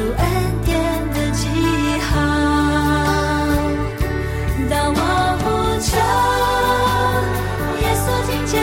[0.00, 0.24] 主恩
[0.64, 0.72] 典
[1.12, 1.44] 的记
[2.00, 2.08] 号。
[4.70, 4.98] 当我
[5.42, 5.44] 呼
[5.78, 5.90] 求，
[7.82, 8.54] 耶稣听见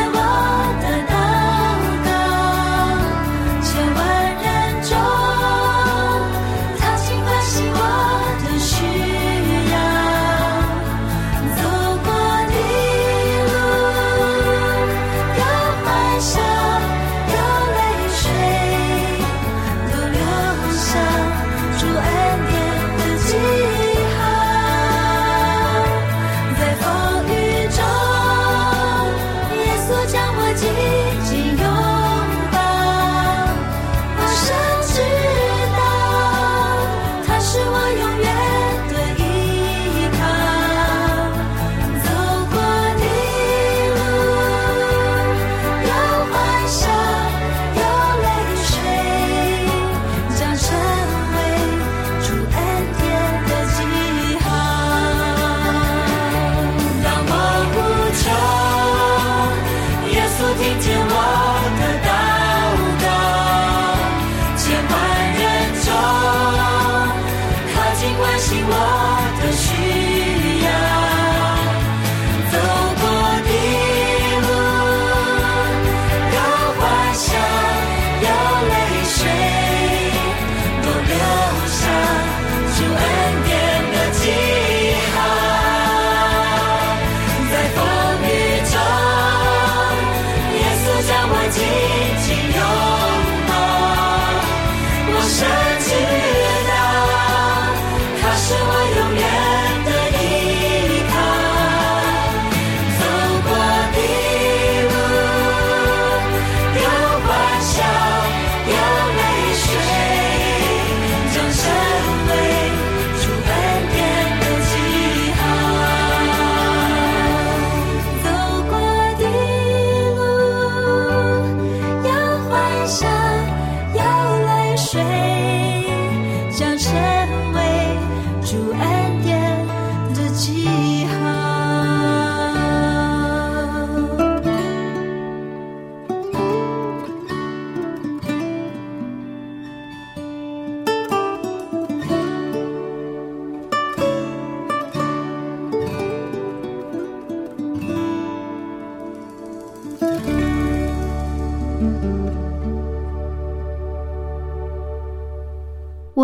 [68.49, 68.96] she was.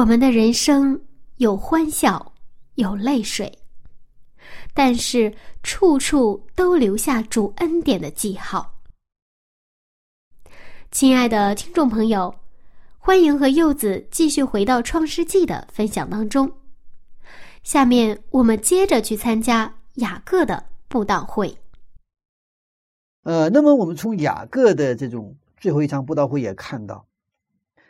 [0.04, 0.99] 我们的人生
[1.38, 2.34] 有欢笑，
[2.76, 3.60] 有泪水，
[4.74, 5.34] 但是
[5.64, 8.82] 处处都留下主恩典的记号。
[10.91, 12.36] 亲爱的听众朋友，
[12.97, 16.51] 欢迎和柚子继续回到《创世纪》的分享当中。
[17.64, 21.58] 下面我们接着去参加雅各的布道会。
[23.24, 27.06] 呃，那么我们从雅各的这种最后一场布道会也看到。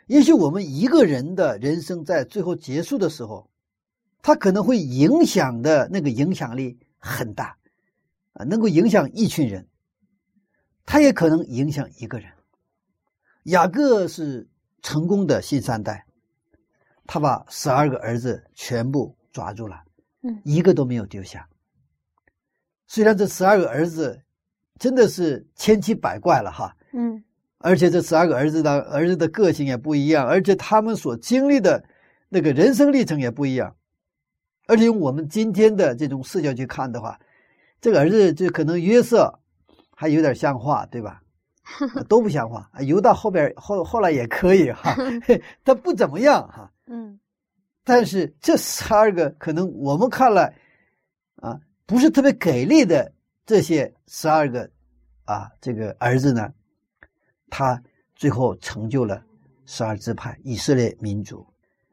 [0.06, 3.48] 也许我们一个人的人生在最后结束的时候，
[4.20, 7.56] 他可能会影响的那个影响力很大，
[8.34, 9.66] 啊，能够影响一群人，
[10.84, 12.30] 他也可能影响一个人。
[13.44, 14.46] 雅各是
[14.82, 16.06] 成功的新三代，
[17.06, 19.82] 他把十二个儿子全部抓住了，
[20.20, 21.48] 嗯，一个都没有丢下。
[22.86, 24.22] 虽然这十二个儿子
[24.78, 27.23] 真的是千奇百怪了哈，嗯。
[27.64, 31.82] 而且这十二个儿子的儿子的个性也不一样，而且他们所经历的
[32.28, 33.74] 那个人生历程也不一样。
[34.66, 37.18] 而且用我们今天的这种视角去看的话，
[37.80, 39.32] 这个儿子就可能约瑟
[39.96, 41.22] 还有点像话，对吧？
[42.06, 44.94] 都不像话，游到后边后后来也可以哈，
[45.64, 46.70] 他不怎么样哈。
[46.86, 47.18] 嗯。
[47.82, 50.54] 但是这十二个可能我们看来
[51.36, 53.10] 啊不是特别给力的
[53.46, 54.68] 这些十二个
[55.24, 56.52] 啊这个儿子呢。
[57.56, 57.80] 他
[58.16, 59.22] 最后成就了
[59.64, 61.46] 十二支派以色列民族，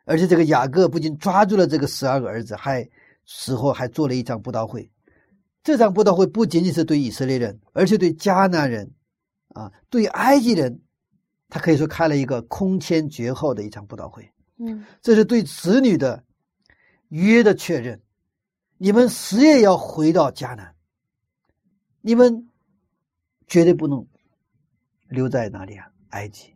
[0.06, 2.90] 而且这个雅各不仅抓住了这个十二个儿子，还
[3.28, 4.90] 死后还做了一场布道会。
[5.62, 8.92] 这场布道会不仅仅是对以色列人，而且对迦南人，
[9.50, 10.82] 啊，对埃及人，
[11.48, 14.28] 他可以说开了一个空前绝后的一场布道会。
[14.58, 16.24] 嗯，这是对子女的
[17.10, 18.02] 约的确认，
[18.80, 20.74] 你们死也要回到迦南，
[22.02, 22.48] 你们
[23.46, 24.04] 绝对不能。
[25.12, 25.86] 留在哪里啊？
[26.10, 26.56] 埃及，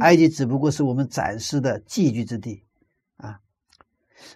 [0.00, 2.62] 埃及只不过是我们暂时的寄居之地，
[3.16, 3.38] 啊，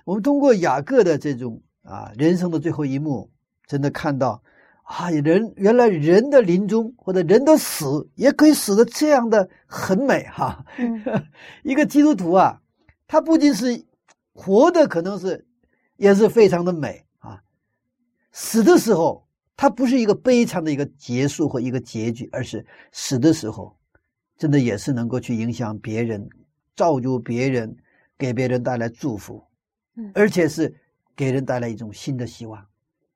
[0.05, 3.31] 我们通过雅各的这种啊人生的最后一幕，
[3.66, 4.43] 真的看到
[4.83, 10.64] 啊人原来人的临终或者人的死也可以死的这样的很美哈。
[11.62, 12.61] 一个基督徒啊，
[13.07, 13.85] 他不仅是
[14.33, 15.47] 活的可能是
[15.97, 17.41] 也是非常的美啊，
[18.33, 19.27] 死的时候。
[19.61, 23.76] 它不是一个悲惨的一个结束或一个结局，而是死的时候，
[24.38, 26.26] 真的也是能够去影响别人、
[26.74, 27.76] 造就别人、
[28.16, 29.44] 给别人带来祝福，
[30.14, 30.74] 而且是
[31.14, 32.66] 给人带来一种新的希望。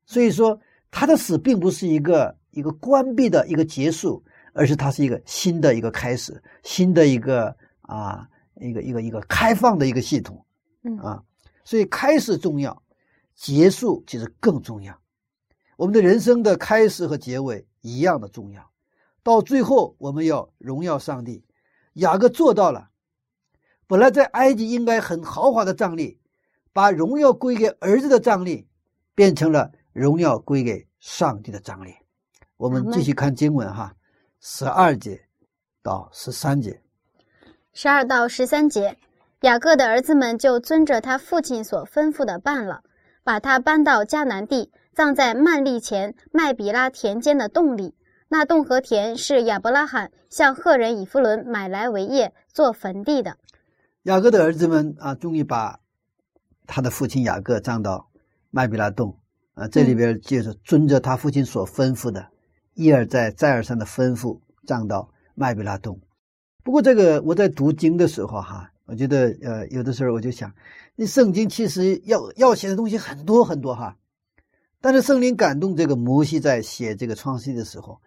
[0.04, 4.22] 所以说，他的死并不是一个一个关闭的一个结束，
[4.52, 8.28] 而是它是一个新的一个开始，新的一个啊
[8.60, 10.44] 一个一个一个开放的一个系统，
[11.00, 11.24] 啊，
[11.64, 12.82] 所以开始重要，
[13.34, 14.94] 结束其实更重要。
[15.76, 18.70] 我们的人生的开始和结尾一样的重要，
[19.22, 21.44] 到最后我们要荣耀上帝。
[21.94, 22.90] 雅各做到了，
[23.86, 26.18] 本来在埃及应该很豪华的葬礼，
[26.72, 28.66] 把荣耀归给儿子的葬礼，
[29.14, 31.94] 变成了荣耀归给上帝的葬礼。
[32.56, 33.94] 我们继续看经文哈，
[34.40, 35.20] 十二节
[35.82, 36.80] 到十三节，
[37.72, 38.96] 十二到十三节，
[39.40, 42.82] 雅各的儿子们就遵着他父亲所吩咐的办了，
[43.22, 44.70] 把他搬到迦南地。
[44.94, 47.94] 葬在曼利前麦比拉田间的洞里，
[48.28, 53.36] 那洞和田是亚伯拉罕向赫人以弗伦买来为业做坟地的。
[54.04, 55.80] 雅各的儿子们啊，终于把
[56.64, 58.08] 他的父亲雅各葬到
[58.50, 59.18] 麦比拉洞
[59.54, 62.28] 啊，这里边就是遵着他父亲所吩咐的，
[62.74, 66.00] 一而再再而三的吩咐葬到麦比拉洞。
[66.62, 70.52] 不过这个我在读经的时候哈，我觉得呃有的时候我就想，
[70.94, 73.96] 那圣经其实要要写的东西很多很多哈。
[74.84, 77.98] 但是圣灵感动这个摩西在写这个创世的时候，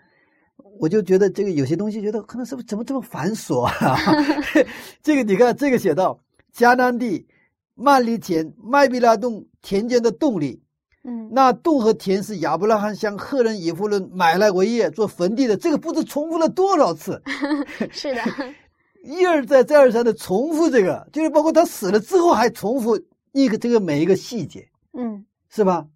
[0.79, 3.97] 我就觉得这个有些东西觉得可能是不怎么这么繁琐啊？
[5.01, 6.21] 这个你看，这个写到
[6.55, 7.25] 迦南地
[7.73, 10.61] 曼利田麦比拉洞田间的洞里，
[11.03, 17.19] 嗯，那洞和田是亚伯拉罕向赫人以弗伦买来为业做坟地的，这个不知重复了多少次？
[17.89, 18.21] 是的，
[19.03, 23.01] 一而再再而三的重复这个，就是包括他死了之后还重复
[23.31, 25.87] 一个这个每一个细节，嗯，是吧？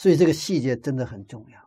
[0.00, 1.60] 所以这个细节真的很重要。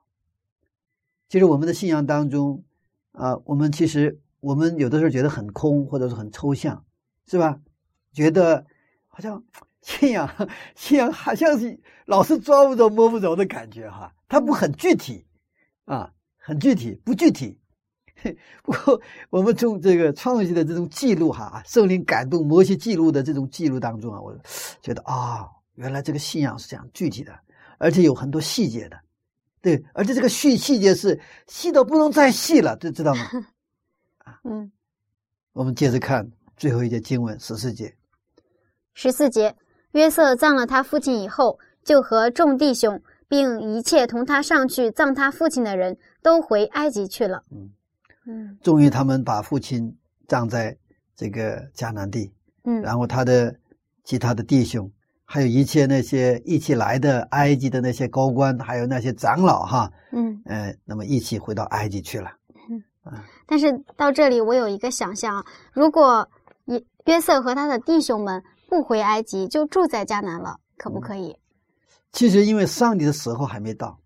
[1.29, 2.63] 其实我们的信仰当中，
[3.11, 6.83] 啊，我们其实我们有的时候觉得很空，或者是很抽象，
[7.27, 7.59] 是吧？
[8.11, 8.65] 觉得
[9.07, 9.43] 好像
[9.83, 10.27] 信仰
[10.73, 15.27] 信仰好像是老是抓不着摸不着的感觉哈，它不很具体
[15.85, 17.59] 啊，很具体不具体。
[18.63, 24.35] 不过我们从这个创世的这种记录哈，圣灵感动摩西记录的这种记录当中啊，我
[24.81, 27.31] 觉得啊，原来这个信仰是这样具体的。
[27.83, 28.97] 而且有很多细节的，
[29.61, 33.29] 对，而且这个细细节是细到不能再细了，这知道吗？
[34.45, 34.71] 嗯，
[35.51, 36.25] 我们接着看
[36.55, 37.93] 最后一节经文十四节。
[38.93, 39.53] 十四节，
[39.91, 47.43] 约瑟葬了他父亲以后，就和众弟兄，并一切同他上去葬他父亲的人都回埃及去了。
[47.51, 47.69] 嗯
[48.25, 49.93] 嗯终于他们把父亲
[50.29, 50.77] 葬在
[51.17, 52.31] 这个迦南地，
[52.63, 53.53] 嗯然后他的
[54.05, 54.89] 其他的弟兄，
[55.33, 60.39] 还有一切那些一起来的埃及的那些高官，还有那些长老哈，嗯。
[60.45, 62.31] 呃，那么一起回到埃及去了。
[63.47, 66.29] 但是到这里，我有一个想象啊，如果
[66.65, 71.35] 约约瑟和他的弟兄们不回埃及，就住在迦南了，可不可以？
[72.11, 73.99] 其实因为上帝的时候还没到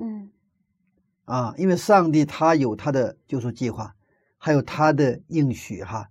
[0.00, 0.30] 嗯
[1.24, 3.92] 啊，因为上帝他有他的救赎计划，
[4.36, 6.08] 还有他的应许哈。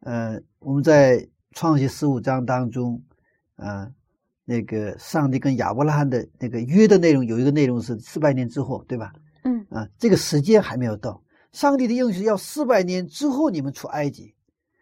[0.00, 3.02] 呃，我们在创世十五章当中，
[3.56, 3.92] 呃，
[4.50, 9.12] 那个上帝跟亚伯拉罕的那个约的内容有一个内容是四百年之后，对吧？
[9.44, 11.22] 嗯啊，这个时间还没有到。
[11.52, 14.34] 上帝的应许要四百年之后你们出埃及，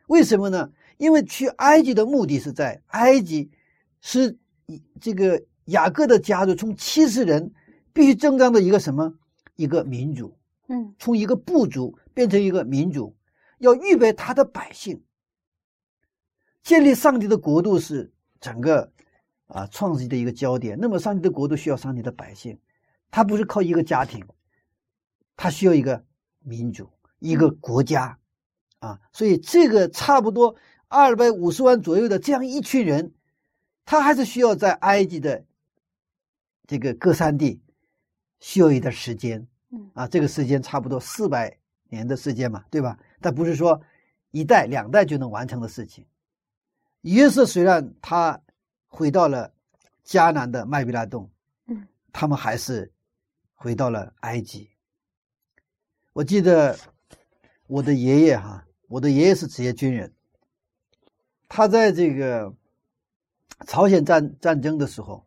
[0.07, 0.71] 为什么呢？
[0.99, 3.51] 因为去埃及的目的是在埃及
[4.01, 4.39] 是
[5.01, 7.53] 这个雅各的家族从七十人
[7.93, 9.13] 必须增长的一个什么
[9.57, 10.33] 一个民族，
[10.69, 13.17] 嗯从一个部族变成一个民族，
[13.59, 15.03] 要预备他的百姓，
[16.63, 18.93] 建立上帝的国度是整个
[19.47, 20.79] 啊创世纪的一个焦点。
[20.81, 22.59] 那么上帝的国度需要上帝的百姓，
[23.11, 24.25] 他不是靠一个家庭，
[25.37, 26.05] 他需要一个
[26.41, 26.89] 民族，
[27.19, 28.19] 一个国家
[28.79, 29.01] 啊。
[29.13, 30.55] 所以这个差不多
[30.89, 33.13] 二百五十万左右的这样一群人，
[33.85, 35.45] 他还是需要在埃及的
[36.67, 37.61] 这个各山地
[38.41, 39.47] 需要一段时间。
[39.71, 42.97] 嗯啊，这个时间差不多四百年的时间嘛，对吧？
[43.21, 43.83] 但不是说
[44.31, 46.07] 一代两代就能完成的事情。
[47.01, 48.41] 约瑟虽然他
[48.97, 49.53] 回到了
[50.07, 51.31] 迦南的麦比拉洞，
[51.67, 52.91] 嗯，他们还是
[53.55, 54.71] 回到了埃及。
[56.15, 56.75] 我记得
[57.67, 60.11] 我的爷爷哈，我的爷爷是职业军人，
[61.47, 62.51] 他在这个
[63.67, 65.27] 朝鲜战战争的时候，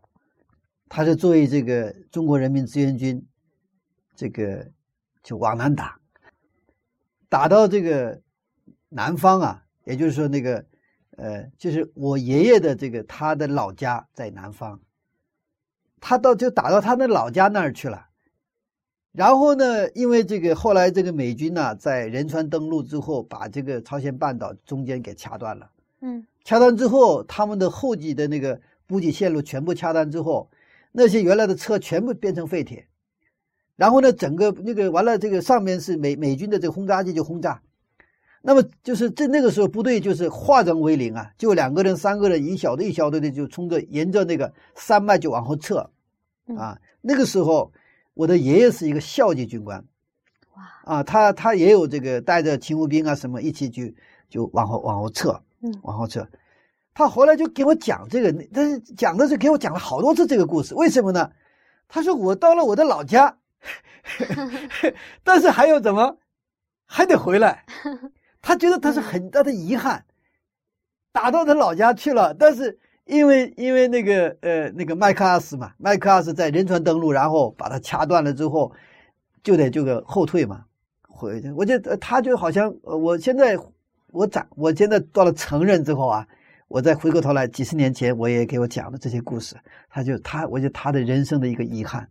[0.88, 3.24] 他是作为这个中国人民志愿军。
[4.16, 4.70] 这个
[5.24, 5.98] 就往南打，
[7.30, 8.22] 打到这个
[8.90, 10.66] 南方啊，也就是说那个
[11.20, 14.80] 呃，就是我爷爷的这个他的老家在南方，
[16.00, 18.08] 他到就打到他的老家那儿去了。
[19.12, 25.70] 然后呢，因为这个后来这个美军呢、在仁川登陆之后，把这个朝鲜半岛中间给掐断了。
[26.02, 30.50] 嗯掐断之后，他们的后继的那个补给线路全部掐断之后，
[30.92, 32.88] 那些原来的车全部变成废铁。
[33.76, 37.62] 然后呢，整个那个完了，这个上面是美美军的这个轰炸机就轰炸，
[38.42, 45.90] 那么就是在那个时候部队就是化整为零啊，就两个人、三个人，一小队一小队的就冲着沿着那个山脉就往后撤，
[46.58, 47.72] 啊，那个时候
[48.14, 49.84] 我的爷爷是一个校级军官，
[50.56, 50.64] 哇
[50.96, 53.96] 啊，他他也有这个带着勤务兵啊什么一起去
[54.30, 56.28] 就往后往后撤，嗯往后撤，
[56.94, 61.32] 他回来就给我讲这个，但是讲的是给我讲了好多次这个故事，为什么呢？
[61.88, 63.38] 他说我到了我的老家。
[65.24, 66.18] 但是还有怎么，
[66.86, 67.66] 还得回来？
[68.42, 70.04] 他觉得他是很大的遗憾，
[71.12, 72.34] 打到他老家去了。
[72.34, 78.72] 但是因为因为那个呃那个麦克阿瑟嘛，麦克阿瑟在仁川登陆，然后把他掐断了之后，
[79.44, 80.66] 就得这个后退嘛，
[81.08, 81.52] 回去。
[81.52, 83.58] 我觉得他就好像呃我现在
[84.08, 86.28] 我长我现在到了成人之后啊，
[86.68, 89.56] 我再回过头来几十年前我也给我讲了这些故事，
[89.90, 92.08] 他就他我觉得他的人生的一个遗憾。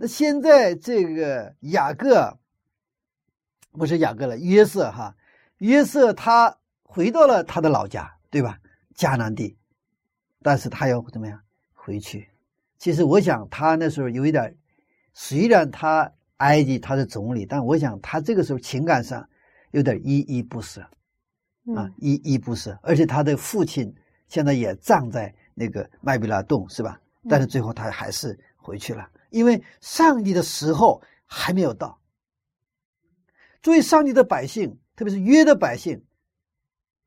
[0.00, 2.38] 那现在这个雅各，
[3.72, 5.14] 不是雅各了，约瑟哈，
[5.62, 8.58] 约瑟他回到了他的老家，对吧？
[8.96, 9.56] 迦南地，
[10.42, 11.40] 但是他要怎么样
[11.72, 12.28] 回去？
[12.78, 14.56] 其实我想他那时候有一点，
[15.14, 19.28] 虽然他埃及他是总理，但我想他这个时候情感上
[19.70, 20.80] 有点依依不舍，
[21.76, 23.94] 啊，依依不舍，而且他的父亲
[24.26, 27.00] 现在也葬在那个麦比拉洞，是吧？
[27.28, 29.08] 但是最后他还是回去了。
[29.30, 31.96] 因为上帝的时候还没有到。
[33.62, 36.02] 作为上帝的百姓，特别是约的百姓，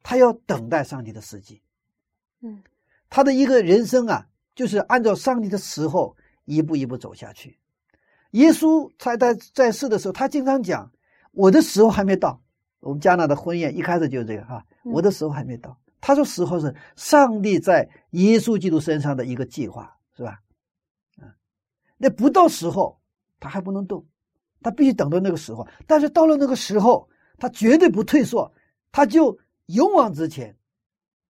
[0.04, 1.62] 他要等待上帝的时机。
[2.42, 2.64] 嗯，
[3.10, 6.16] 他的一个人生啊，就是按照上帝的时候
[6.46, 7.58] 一步一步走下去。
[8.32, 10.92] 耶稣在在在世的时候，他经常讲
[11.32, 12.42] ：“我的时候还没到。”
[12.82, 15.76] 我们加拿的婚宴一开始就是这个哈，我的时候还没到。
[16.02, 20.40] 他说：“时候是上帝在耶稣基督身上的一个计划，是吧？”
[21.20, 21.34] 啊
[21.98, 23.00] 那不到时候，
[23.40, 24.06] 他还不能动，
[24.62, 25.66] 他必须等到那个时候。
[25.88, 28.54] 但是到了那个时候，他绝对不退缩，
[28.92, 30.56] 他就勇往直前。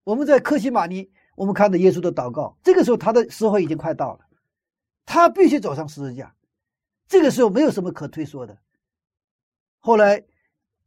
[0.04, 4.26] 我们在克西马尼，我们看到耶稣的祷告，这个时候他的时候已经快到了，
[5.06, 6.34] 他必须走上十字架。
[7.08, 8.58] 这个时候没有什么可退缩的。
[9.80, 10.24] 后来，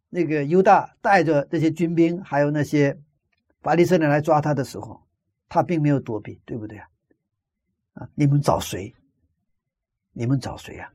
[0.09, 2.99] 那个犹大带着这些军兵，还有那些
[3.61, 5.01] 法利赛人来抓他的时候，
[5.49, 6.89] 他并没有躲避，对不对啊？
[7.95, 8.95] 啊，你们找谁？
[10.13, 10.93] 你们找谁呀？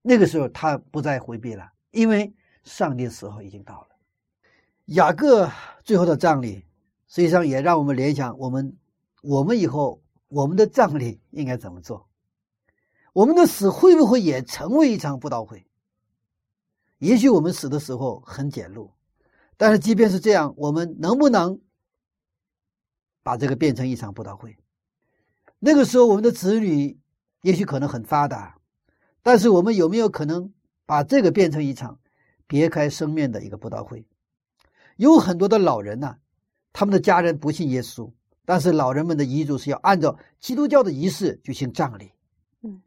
[0.00, 2.32] 那个时候他不再回避了，因为
[2.64, 3.88] 上帝的时候已经到了。
[4.86, 5.50] 雅各
[5.84, 6.64] 最后的葬礼，
[7.06, 8.76] 实际上也让我们联想：我们
[9.22, 12.08] 我们以后我们的葬礼应该怎么做？
[13.12, 15.66] 我们的死会不会也成为一场布道会？
[16.98, 18.90] 也许我们死的时候很简陋，
[19.56, 21.60] 但是即便是这样，我们能不能
[23.22, 24.56] 把这个变成一场布道会？
[25.58, 26.98] 那个时候，我们的子女
[27.42, 28.58] 也许可能很发达，
[29.22, 30.52] 但是我们有没有可能
[30.86, 31.98] 把这个变成一场
[32.50, 34.04] 别开生面的一个布道会？
[34.96, 36.16] 有很多的老人呐，
[36.72, 38.10] 他们的家人不信耶稣，
[38.44, 42.10] 但是老人们的遗嘱是要按照基督教的仪式举行葬礼。
[42.62, 42.82] 嗯，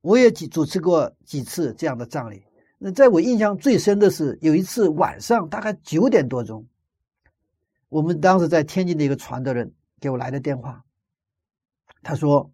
[0.00, 2.42] 我也几主持过几次这样的葬礼。
[2.78, 6.66] 那在我印象最深的是有一次晚上大概九点多钟，
[7.90, 9.70] 我们当时在天津的一个传道人
[10.00, 10.82] 给我来的电话，
[12.02, 12.50] 他说：“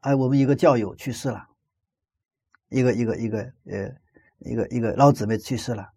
[0.00, 1.48] 哎，我们一个教友去世了，
[2.68, 3.90] 一个一个一个呃
[4.40, 5.90] 一个一个老姊妹去世了。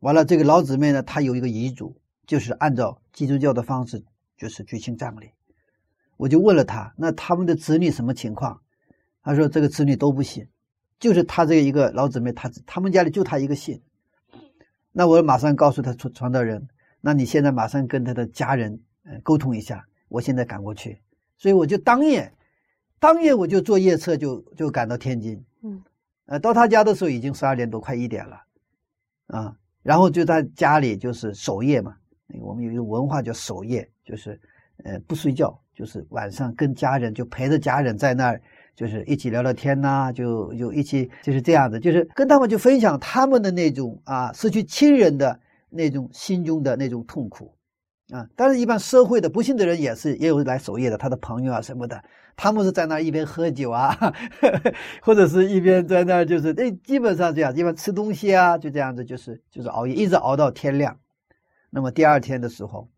[0.00, 4.04] 完了，这个老姊妹呢，她有一个遗嘱，就是按照基督教的方式，
[4.36, 5.30] 就是举行葬礼。
[6.16, 8.60] 我就问了他，那他们的子女什么情况？
[9.22, 10.46] 他说这个子女都不信。”
[11.00, 13.80] 就是他这一个老姊妹，他他们家里就他一个信。
[14.92, 16.68] 那我马上告诉他传传道人，
[17.00, 21.00] 那你现在马上跟他的家人呃沟通一下，我现在赶过去。
[21.38, 22.30] 所以我就当夜，
[22.98, 25.42] 当夜我就坐夜车就就赶到天津。
[25.62, 25.82] 嗯，
[26.30, 28.36] 呃，到他家的时候已经十二点多，快一点了，
[29.26, 29.52] 啊，
[29.82, 31.96] 然后就在家里就是守夜嘛。
[32.40, 34.40] 我们有一个文化叫守夜，就是
[34.84, 38.40] 呃不睡觉，就是晚上跟家人就陪着家人在那儿。
[38.76, 47.52] 就是一起聊聊天呐，就就一起就是这样子，就是跟他们就分享他们的那种啊失去亲人的那种心中的那种痛苦
[48.12, 48.26] 啊。
[48.36, 52.02] 但是，一般社会的不幸的人也是也有来守夜的，他的朋友啊什么的，
[52.36, 53.96] 他们是在那一边喝酒啊，
[55.02, 60.96] 或者是一边在那就是哎，基本上这样，一般吃东西啊，就这样子，就是就是熬夜，一直熬到天亮。
[61.70, 62.88] 那么第二天的时候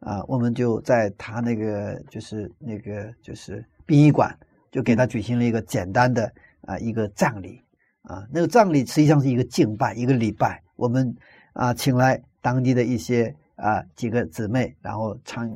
[0.00, 4.36] 啊，我们就在他那个就是那个就是殡仪馆。
[4.70, 6.30] 就给他举行了一个简单的
[6.60, 7.58] 啊一个葬礼
[8.02, 10.62] 啊，那个葬礼实际上是一个敬拜，一个礼拜。
[10.76, 11.16] 我们
[11.54, 15.54] 啊请来当地的一些啊几个姊妹，然后唱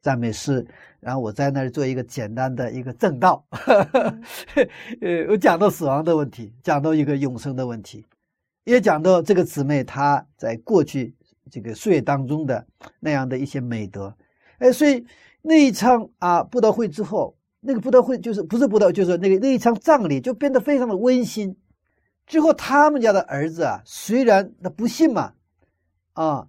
[0.00, 0.64] 赞美诗，
[1.00, 3.44] 然后我在那儿做一个简单的一个正道，
[5.02, 8.06] 呃，我讲到死亡的问题，讲到一个永生的问题，
[8.64, 11.14] 也讲到这个姊妹她在过去
[11.50, 12.64] 这个岁月当中的
[13.00, 14.14] 那样的一些美德。
[14.58, 15.04] 哎，所以
[15.42, 17.34] 那一场啊布道会之后。
[17.60, 21.56] 那个布道会就是不是布道，就是那个那一场葬礼就变得非常的温馨。
[22.24, 25.32] 之后他们家的儿子啊，虽然他不信嘛，
[26.12, 26.46] 啊，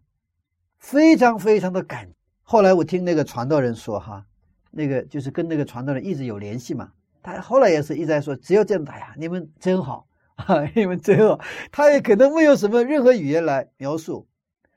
[0.79, 2.09] 非常非常的感。
[2.41, 4.25] 后来我听那个传道人说哈，
[4.71, 6.91] 那个就是跟那个传道人一直有联系嘛。
[7.21, 11.39] 他后来也是一直在说，只要这样打呀，你们真好 啊，你们真好。
[11.71, 14.25] 他也可能没有什么任何语言来描述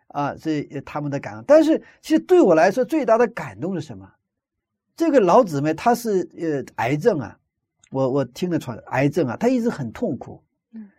[0.09, 1.45] 啊，这他们的感恩。
[1.47, 4.11] 但是其实对我来说，最大的感动是什么？
[4.95, 7.39] 这个老姊妹她是呃癌症啊，
[7.91, 10.43] 我我听了传癌症啊，她一直很痛苦，
[10.75, 10.91] 嗯，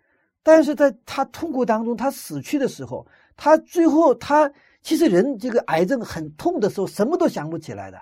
[0.41, 4.51] 但是在她痛苦当中，她死去的时候，她最后她
[4.83, 7.97] 其实人这个癌症很痛的时候，什么都想不起来的，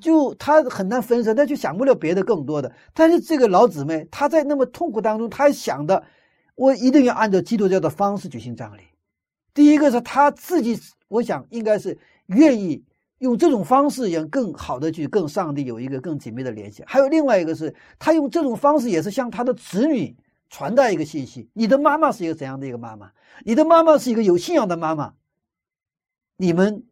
[0.00, 2.72] 就他很难分身，他就想不了别的更多的。
[2.94, 6.02] 但是这个老姊妹她在那么痛苦当中，她想的，
[6.54, 8.80] 我一定要按照基督教的方式举行葬礼。
[9.52, 10.76] 第一个是她自己，
[11.08, 11.96] 我想应该是
[12.26, 12.82] 愿意。
[13.18, 16.84] 用这种方式也更好的去跟上帝有一个更紧密的联系。
[16.86, 20.16] 还有另外一个是，他用这种方式也是向他的子女
[20.48, 23.10] 传达一个信息：你的妈妈是一个怎样的一个妈妈？
[23.44, 25.14] 你的妈妈是一个有信仰的妈妈。
[26.38, 26.82] 你们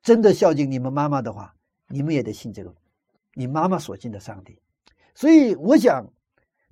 [0.00, 1.54] 真的孝敬你们妈妈的话，
[1.88, 2.74] 你们也得信这个
[3.34, 4.58] 你妈妈所信的上帝。
[5.14, 6.10] 所以我想，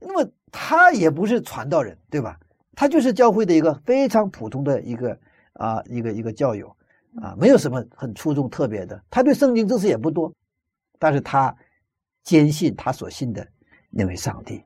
[0.01, 2.41] 那么他也不是传道人，对吧？
[2.75, 5.19] 他就是教会的一个非常普通的一个
[5.53, 6.75] 啊一个一个教友。
[7.23, 10.35] 啊，没有什么很出众特别的，他对圣经知识也不多，
[10.99, 11.57] 但是他
[12.25, 13.47] 坚信他所信的
[13.89, 14.65] 那位上帝，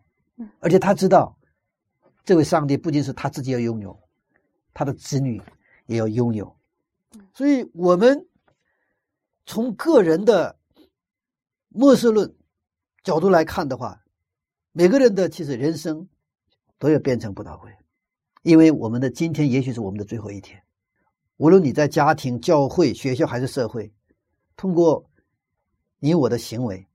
[0.58, 1.36] 而且他知道
[2.24, 4.00] 这位上帝不仅是他自己要拥有，
[4.72, 5.42] 他的子女
[5.84, 6.56] 也要拥有，
[7.32, 8.26] 所以我们
[9.46, 10.58] 从个人的
[11.68, 12.34] 末世论
[13.02, 14.02] 角度来看的话，
[14.72, 16.08] 每个人的其实人生
[16.78, 17.70] 都要变成不道会，
[18.42, 20.62] 因为我们的今天也许是我们的最后一天。
[21.38, 23.92] 无论你在家庭、教会、学校还是社会，
[24.56, 25.08] 通过
[25.98, 26.86] 你我的行为，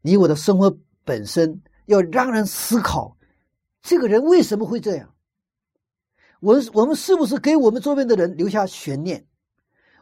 [0.00, 3.16] 你我的生活本身要让人思考，
[3.82, 5.12] 这个人为什么会这样？
[6.40, 9.24] 我们我们是不是给我们周边的人留下悬念？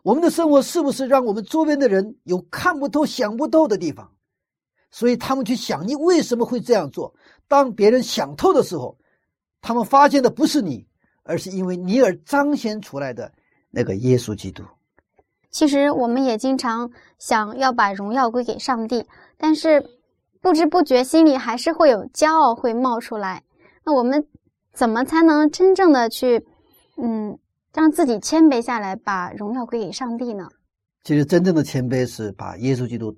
[0.02, 4.10] 我们的生活是不是让我们周边的人有看不透、想不透的地方？
[4.90, 7.12] 所以他们去想你为什么会这样做。
[7.48, 8.96] 当别人想透的时候，
[9.60, 10.86] 他们发现的不是你，
[11.24, 13.32] 而是因为你而彰显出来的
[13.70, 14.62] 那个耶稣基督。
[15.50, 19.06] 其实我们也经常想要把荣耀归给上帝，
[19.36, 19.84] 但是
[20.40, 23.42] 不知不觉心里还是会有骄傲会冒出来。
[23.84, 24.26] 那我们
[24.76, 26.44] 怎么才能真正的去，
[26.98, 27.38] 嗯，
[27.72, 30.50] 让自己谦卑下来，把荣耀归给上帝呢？
[31.02, 33.16] 其实真正的谦卑是把耶稣基督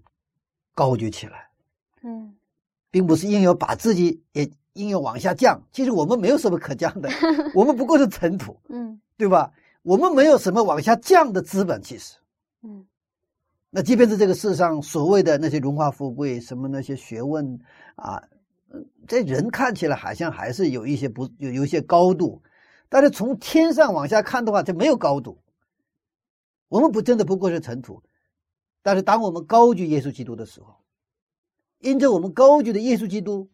[0.73, 1.51] 高举起来，
[2.05, 2.37] 嗯，
[2.93, 5.61] 并不是硬要把自己也硬要往下降。
[5.73, 7.11] 其实我们没有什么可降的，
[7.57, 9.51] 我们不过是尘土， 嗯对吧？
[9.83, 12.17] 我们没有什么往下降的资本，其实。
[12.63, 12.87] 嗯
[13.71, 17.59] 那即便是这个世上所谓的那些荣华富贵，什么那些学问
[17.97, 18.38] 啊，嗯
[19.09, 22.41] 这人看起来好像还是有一些不有有一些高度，
[22.89, 25.39] 但是从天上往下看的话，就没有高度。
[26.69, 28.03] 我们不真的不过是尘土，
[28.83, 30.77] 但是当我们高举耶稣基督的时候，
[31.81, 33.49] 因着我们高举的耶稣基督，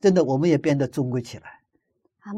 [0.00, 1.60] 真的我们也变得尊贵起来。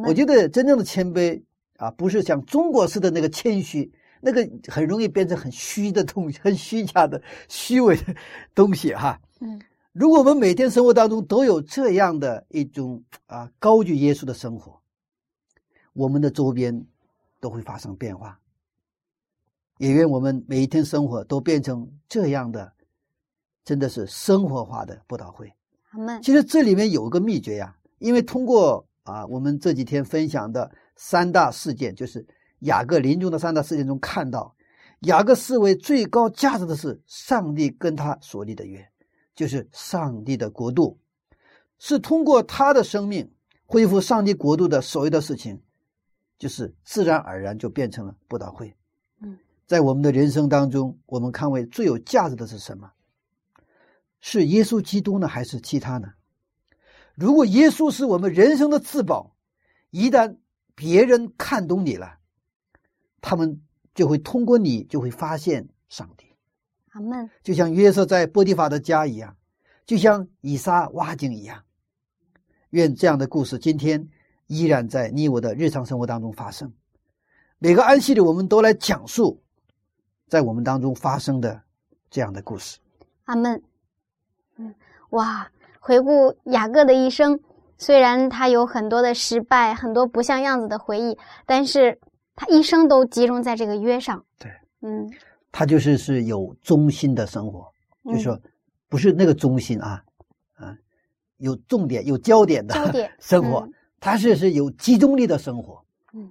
[0.07, 1.43] 我觉得真正的谦卑
[1.77, 7.21] 啊，不是像中国式的那个谦虚，那个很容易变成很虚的东西，很虚假的、
[7.51, 8.15] 虚伪的
[8.55, 9.21] 东西哈。
[9.41, 9.61] 嗯
[9.95, 14.77] 如果我们每天生活当中都有这样的一种啊高举耶稣的生活，
[15.93, 16.85] 我们的周边
[17.41, 18.37] 都会发生变化。
[19.79, 22.73] 也愿我们每一天生活都变成这样的，
[23.65, 25.53] 真的是生活化的布道会。
[26.21, 32.27] 其实这里面有个秘诀呀，因为通过啊我们这几天分享的三大事件，就是
[32.61, 34.53] 雅各临终的三大事件中看到，
[35.03, 38.85] 雅各视为最高价值的是上帝跟他所立的约，
[39.35, 40.99] 就是上帝的国度，
[41.79, 43.31] 是通过他的生命
[43.67, 45.61] 恢复上帝国度的所有的事情，
[46.39, 48.75] 就是自然而然就变成了布道会。
[49.21, 52.91] 嗯，在我们的人生当中，我们看为最有价值的是什么？
[54.21, 56.13] 是耶稣基督呢，还是其他呢？
[57.15, 59.37] 如果耶稣是我们人生的至宝，
[59.91, 60.37] 一旦
[60.75, 62.19] 别人看懂你了，
[63.21, 63.61] 他们
[63.95, 66.34] 就会通过你就会发现上帝，
[66.95, 67.29] 阿门。
[67.43, 69.37] 就像约瑟在波提法的家一样，
[69.85, 71.63] 就像以撒挖井一样。
[72.71, 74.09] 愿这样的故事今天
[74.47, 76.73] 依然在你我的日常生活当中发生。
[77.59, 79.43] 每个安息日，我们都来讲述
[80.29, 81.61] 在我们当中发生的
[82.11, 82.79] 这样的故事。
[83.25, 83.63] 阿门。
[84.57, 84.75] 嗯，
[85.11, 85.49] 哇，
[85.81, 87.41] 回顾雅各的一生，
[87.79, 91.99] 虽然他有很多的失败，很多不像样子的回忆，但是
[92.37, 94.25] 他一生都集中在这个约上。
[94.39, 94.51] 对，
[94.83, 95.11] 嗯
[95.57, 97.73] 他就是是有中心的生活，
[98.07, 98.37] 就是说
[98.89, 100.03] 不是那个中心啊，
[100.55, 100.77] 啊，
[101.37, 102.75] 有重点、有焦点的
[103.21, 105.81] 生活嗯，他是是有集中力的生活，
[106.13, 106.29] 嗯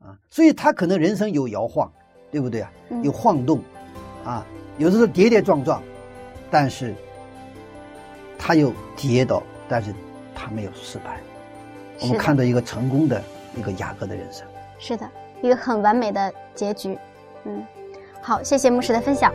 [0.00, 1.88] 啊，所以他可能人生有摇晃，
[2.32, 2.72] 对不对啊？
[2.90, 3.60] 嗯有晃动，
[4.24, 4.44] 啊，
[4.76, 5.80] 有的时候跌跌撞撞，
[6.50, 6.92] 但是
[8.36, 9.94] 他有跌倒，但是
[10.34, 11.20] 他没有失败。
[12.00, 13.22] 我们看到一个成功的
[13.56, 14.44] 一个雅各的人生。
[14.80, 15.08] 是的，
[15.42, 16.98] 一个很完美的结局。
[17.44, 17.64] 嗯，
[18.20, 19.32] 好，谢谢牧师的分享。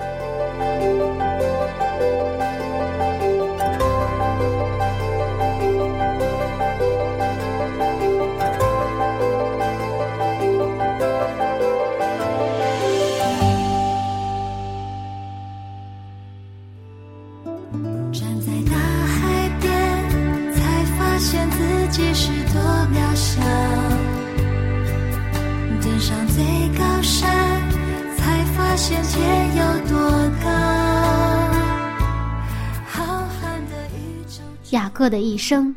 [34.73, 35.73] 雅各的一生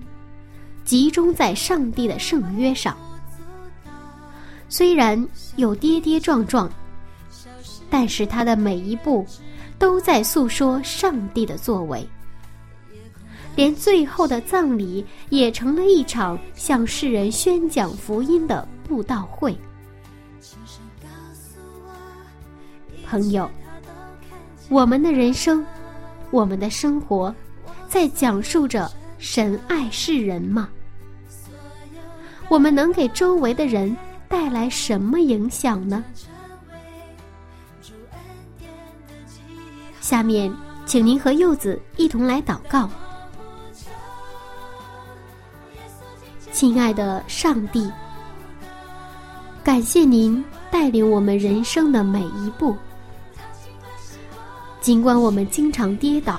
[0.82, 2.96] 集中在上帝的圣约上，
[4.70, 5.22] 虽然
[5.56, 6.70] 有跌跌撞撞，
[7.90, 9.24] 但是他的每一步
[9.78, 12.06] 都在诉说上帝的作为。
[13.54, 19.56] 连最后的葬礼也成了一场向世人宣讲福音的布道会。
[23.06, 23.50] 朋友，
[24.70, 25.64] 我们的人生，
[26.30, 27.34] 我们的生活，
[27.96, 30.68] 在讲述着神爱世人吗？
[32.46, 33.96] 我们能给周围的人
[34.28, 36.04] 带来什么影响呢？
[39.98, 42.86] 下面，请您和柚子一同来祷告。
[46.52, 47.90] 亲爱的上帝，
[49.64, 52.76] 感谢您带领我们人生的每一步。
[54.82, 56.38] 尽管我们经常跌倒，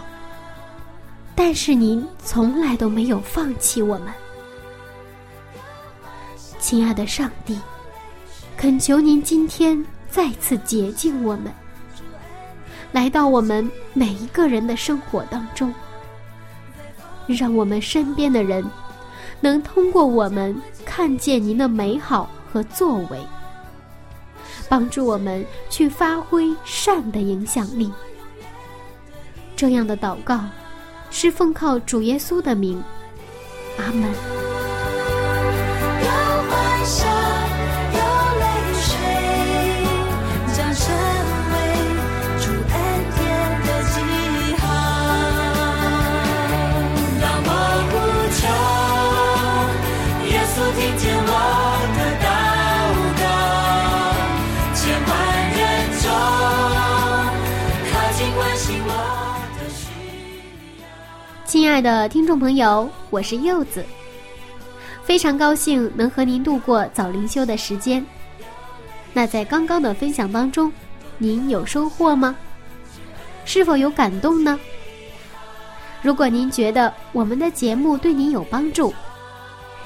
[1.39, 4.11] 但是您从来都没有放弃我们，
[6.59, 7.55] 亲爱的上帝，
[8.57, 11.53] 恳求您今天再次洁净我们，
[12.91, 15.71] 来到我们每一个人的生活当中，
[17.27, 18.65] 让我们身边的人
[19.39, 23.19] 能通过我们看见您的美好和作为，
[24.67, 27.93] 帮助我们去发挥善的影响力。
[29.55, 30.39] 这样的祷告。
[31.09, 32.83] 是奉靠主耶稣的名，
[33.77, 34.07] 阿门。
[61.78, 63.86] 亲爱的听众朋友，我是柚子，
[65.03, 68.03] 非常高兴能和您度过早灵修的时间。
[69.13, 70.73] 那在刚刚的分享当中，
[71.19, 72.36] 您有收获吗？
[73.45, 74.59] 是否有感动呢？
[76.01, 78.91] 如果您觉得我们的节目对您有帮助，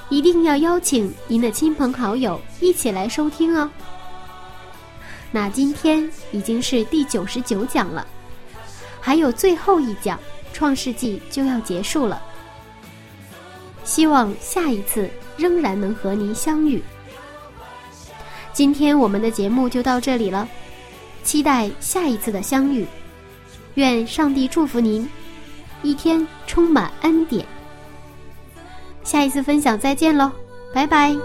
[0.08, 3.70] 一定要邀请您的亲朋好友一起来收听哦。
[5.30, 8.08] 那今天已经是第九十九讲了，
[9.02, 10.18] 还有最后一讲。
[10.54, 12.22] 创世纪就要结束了，
[13.84, 16.82] 希望下一次仍然能和您相遇。
[18.54, 20.48] 今天我们的节目就到这里了，
[21.24, 22.86] 期待下一次的相遇，
[23.76, 25.10] 愿上帝祝福您，
[25.82, 27.46] 一天充满恩典。
[29.04, 30.32] 下一次分享再见喽，
[30.74, 31.16] 拜拜。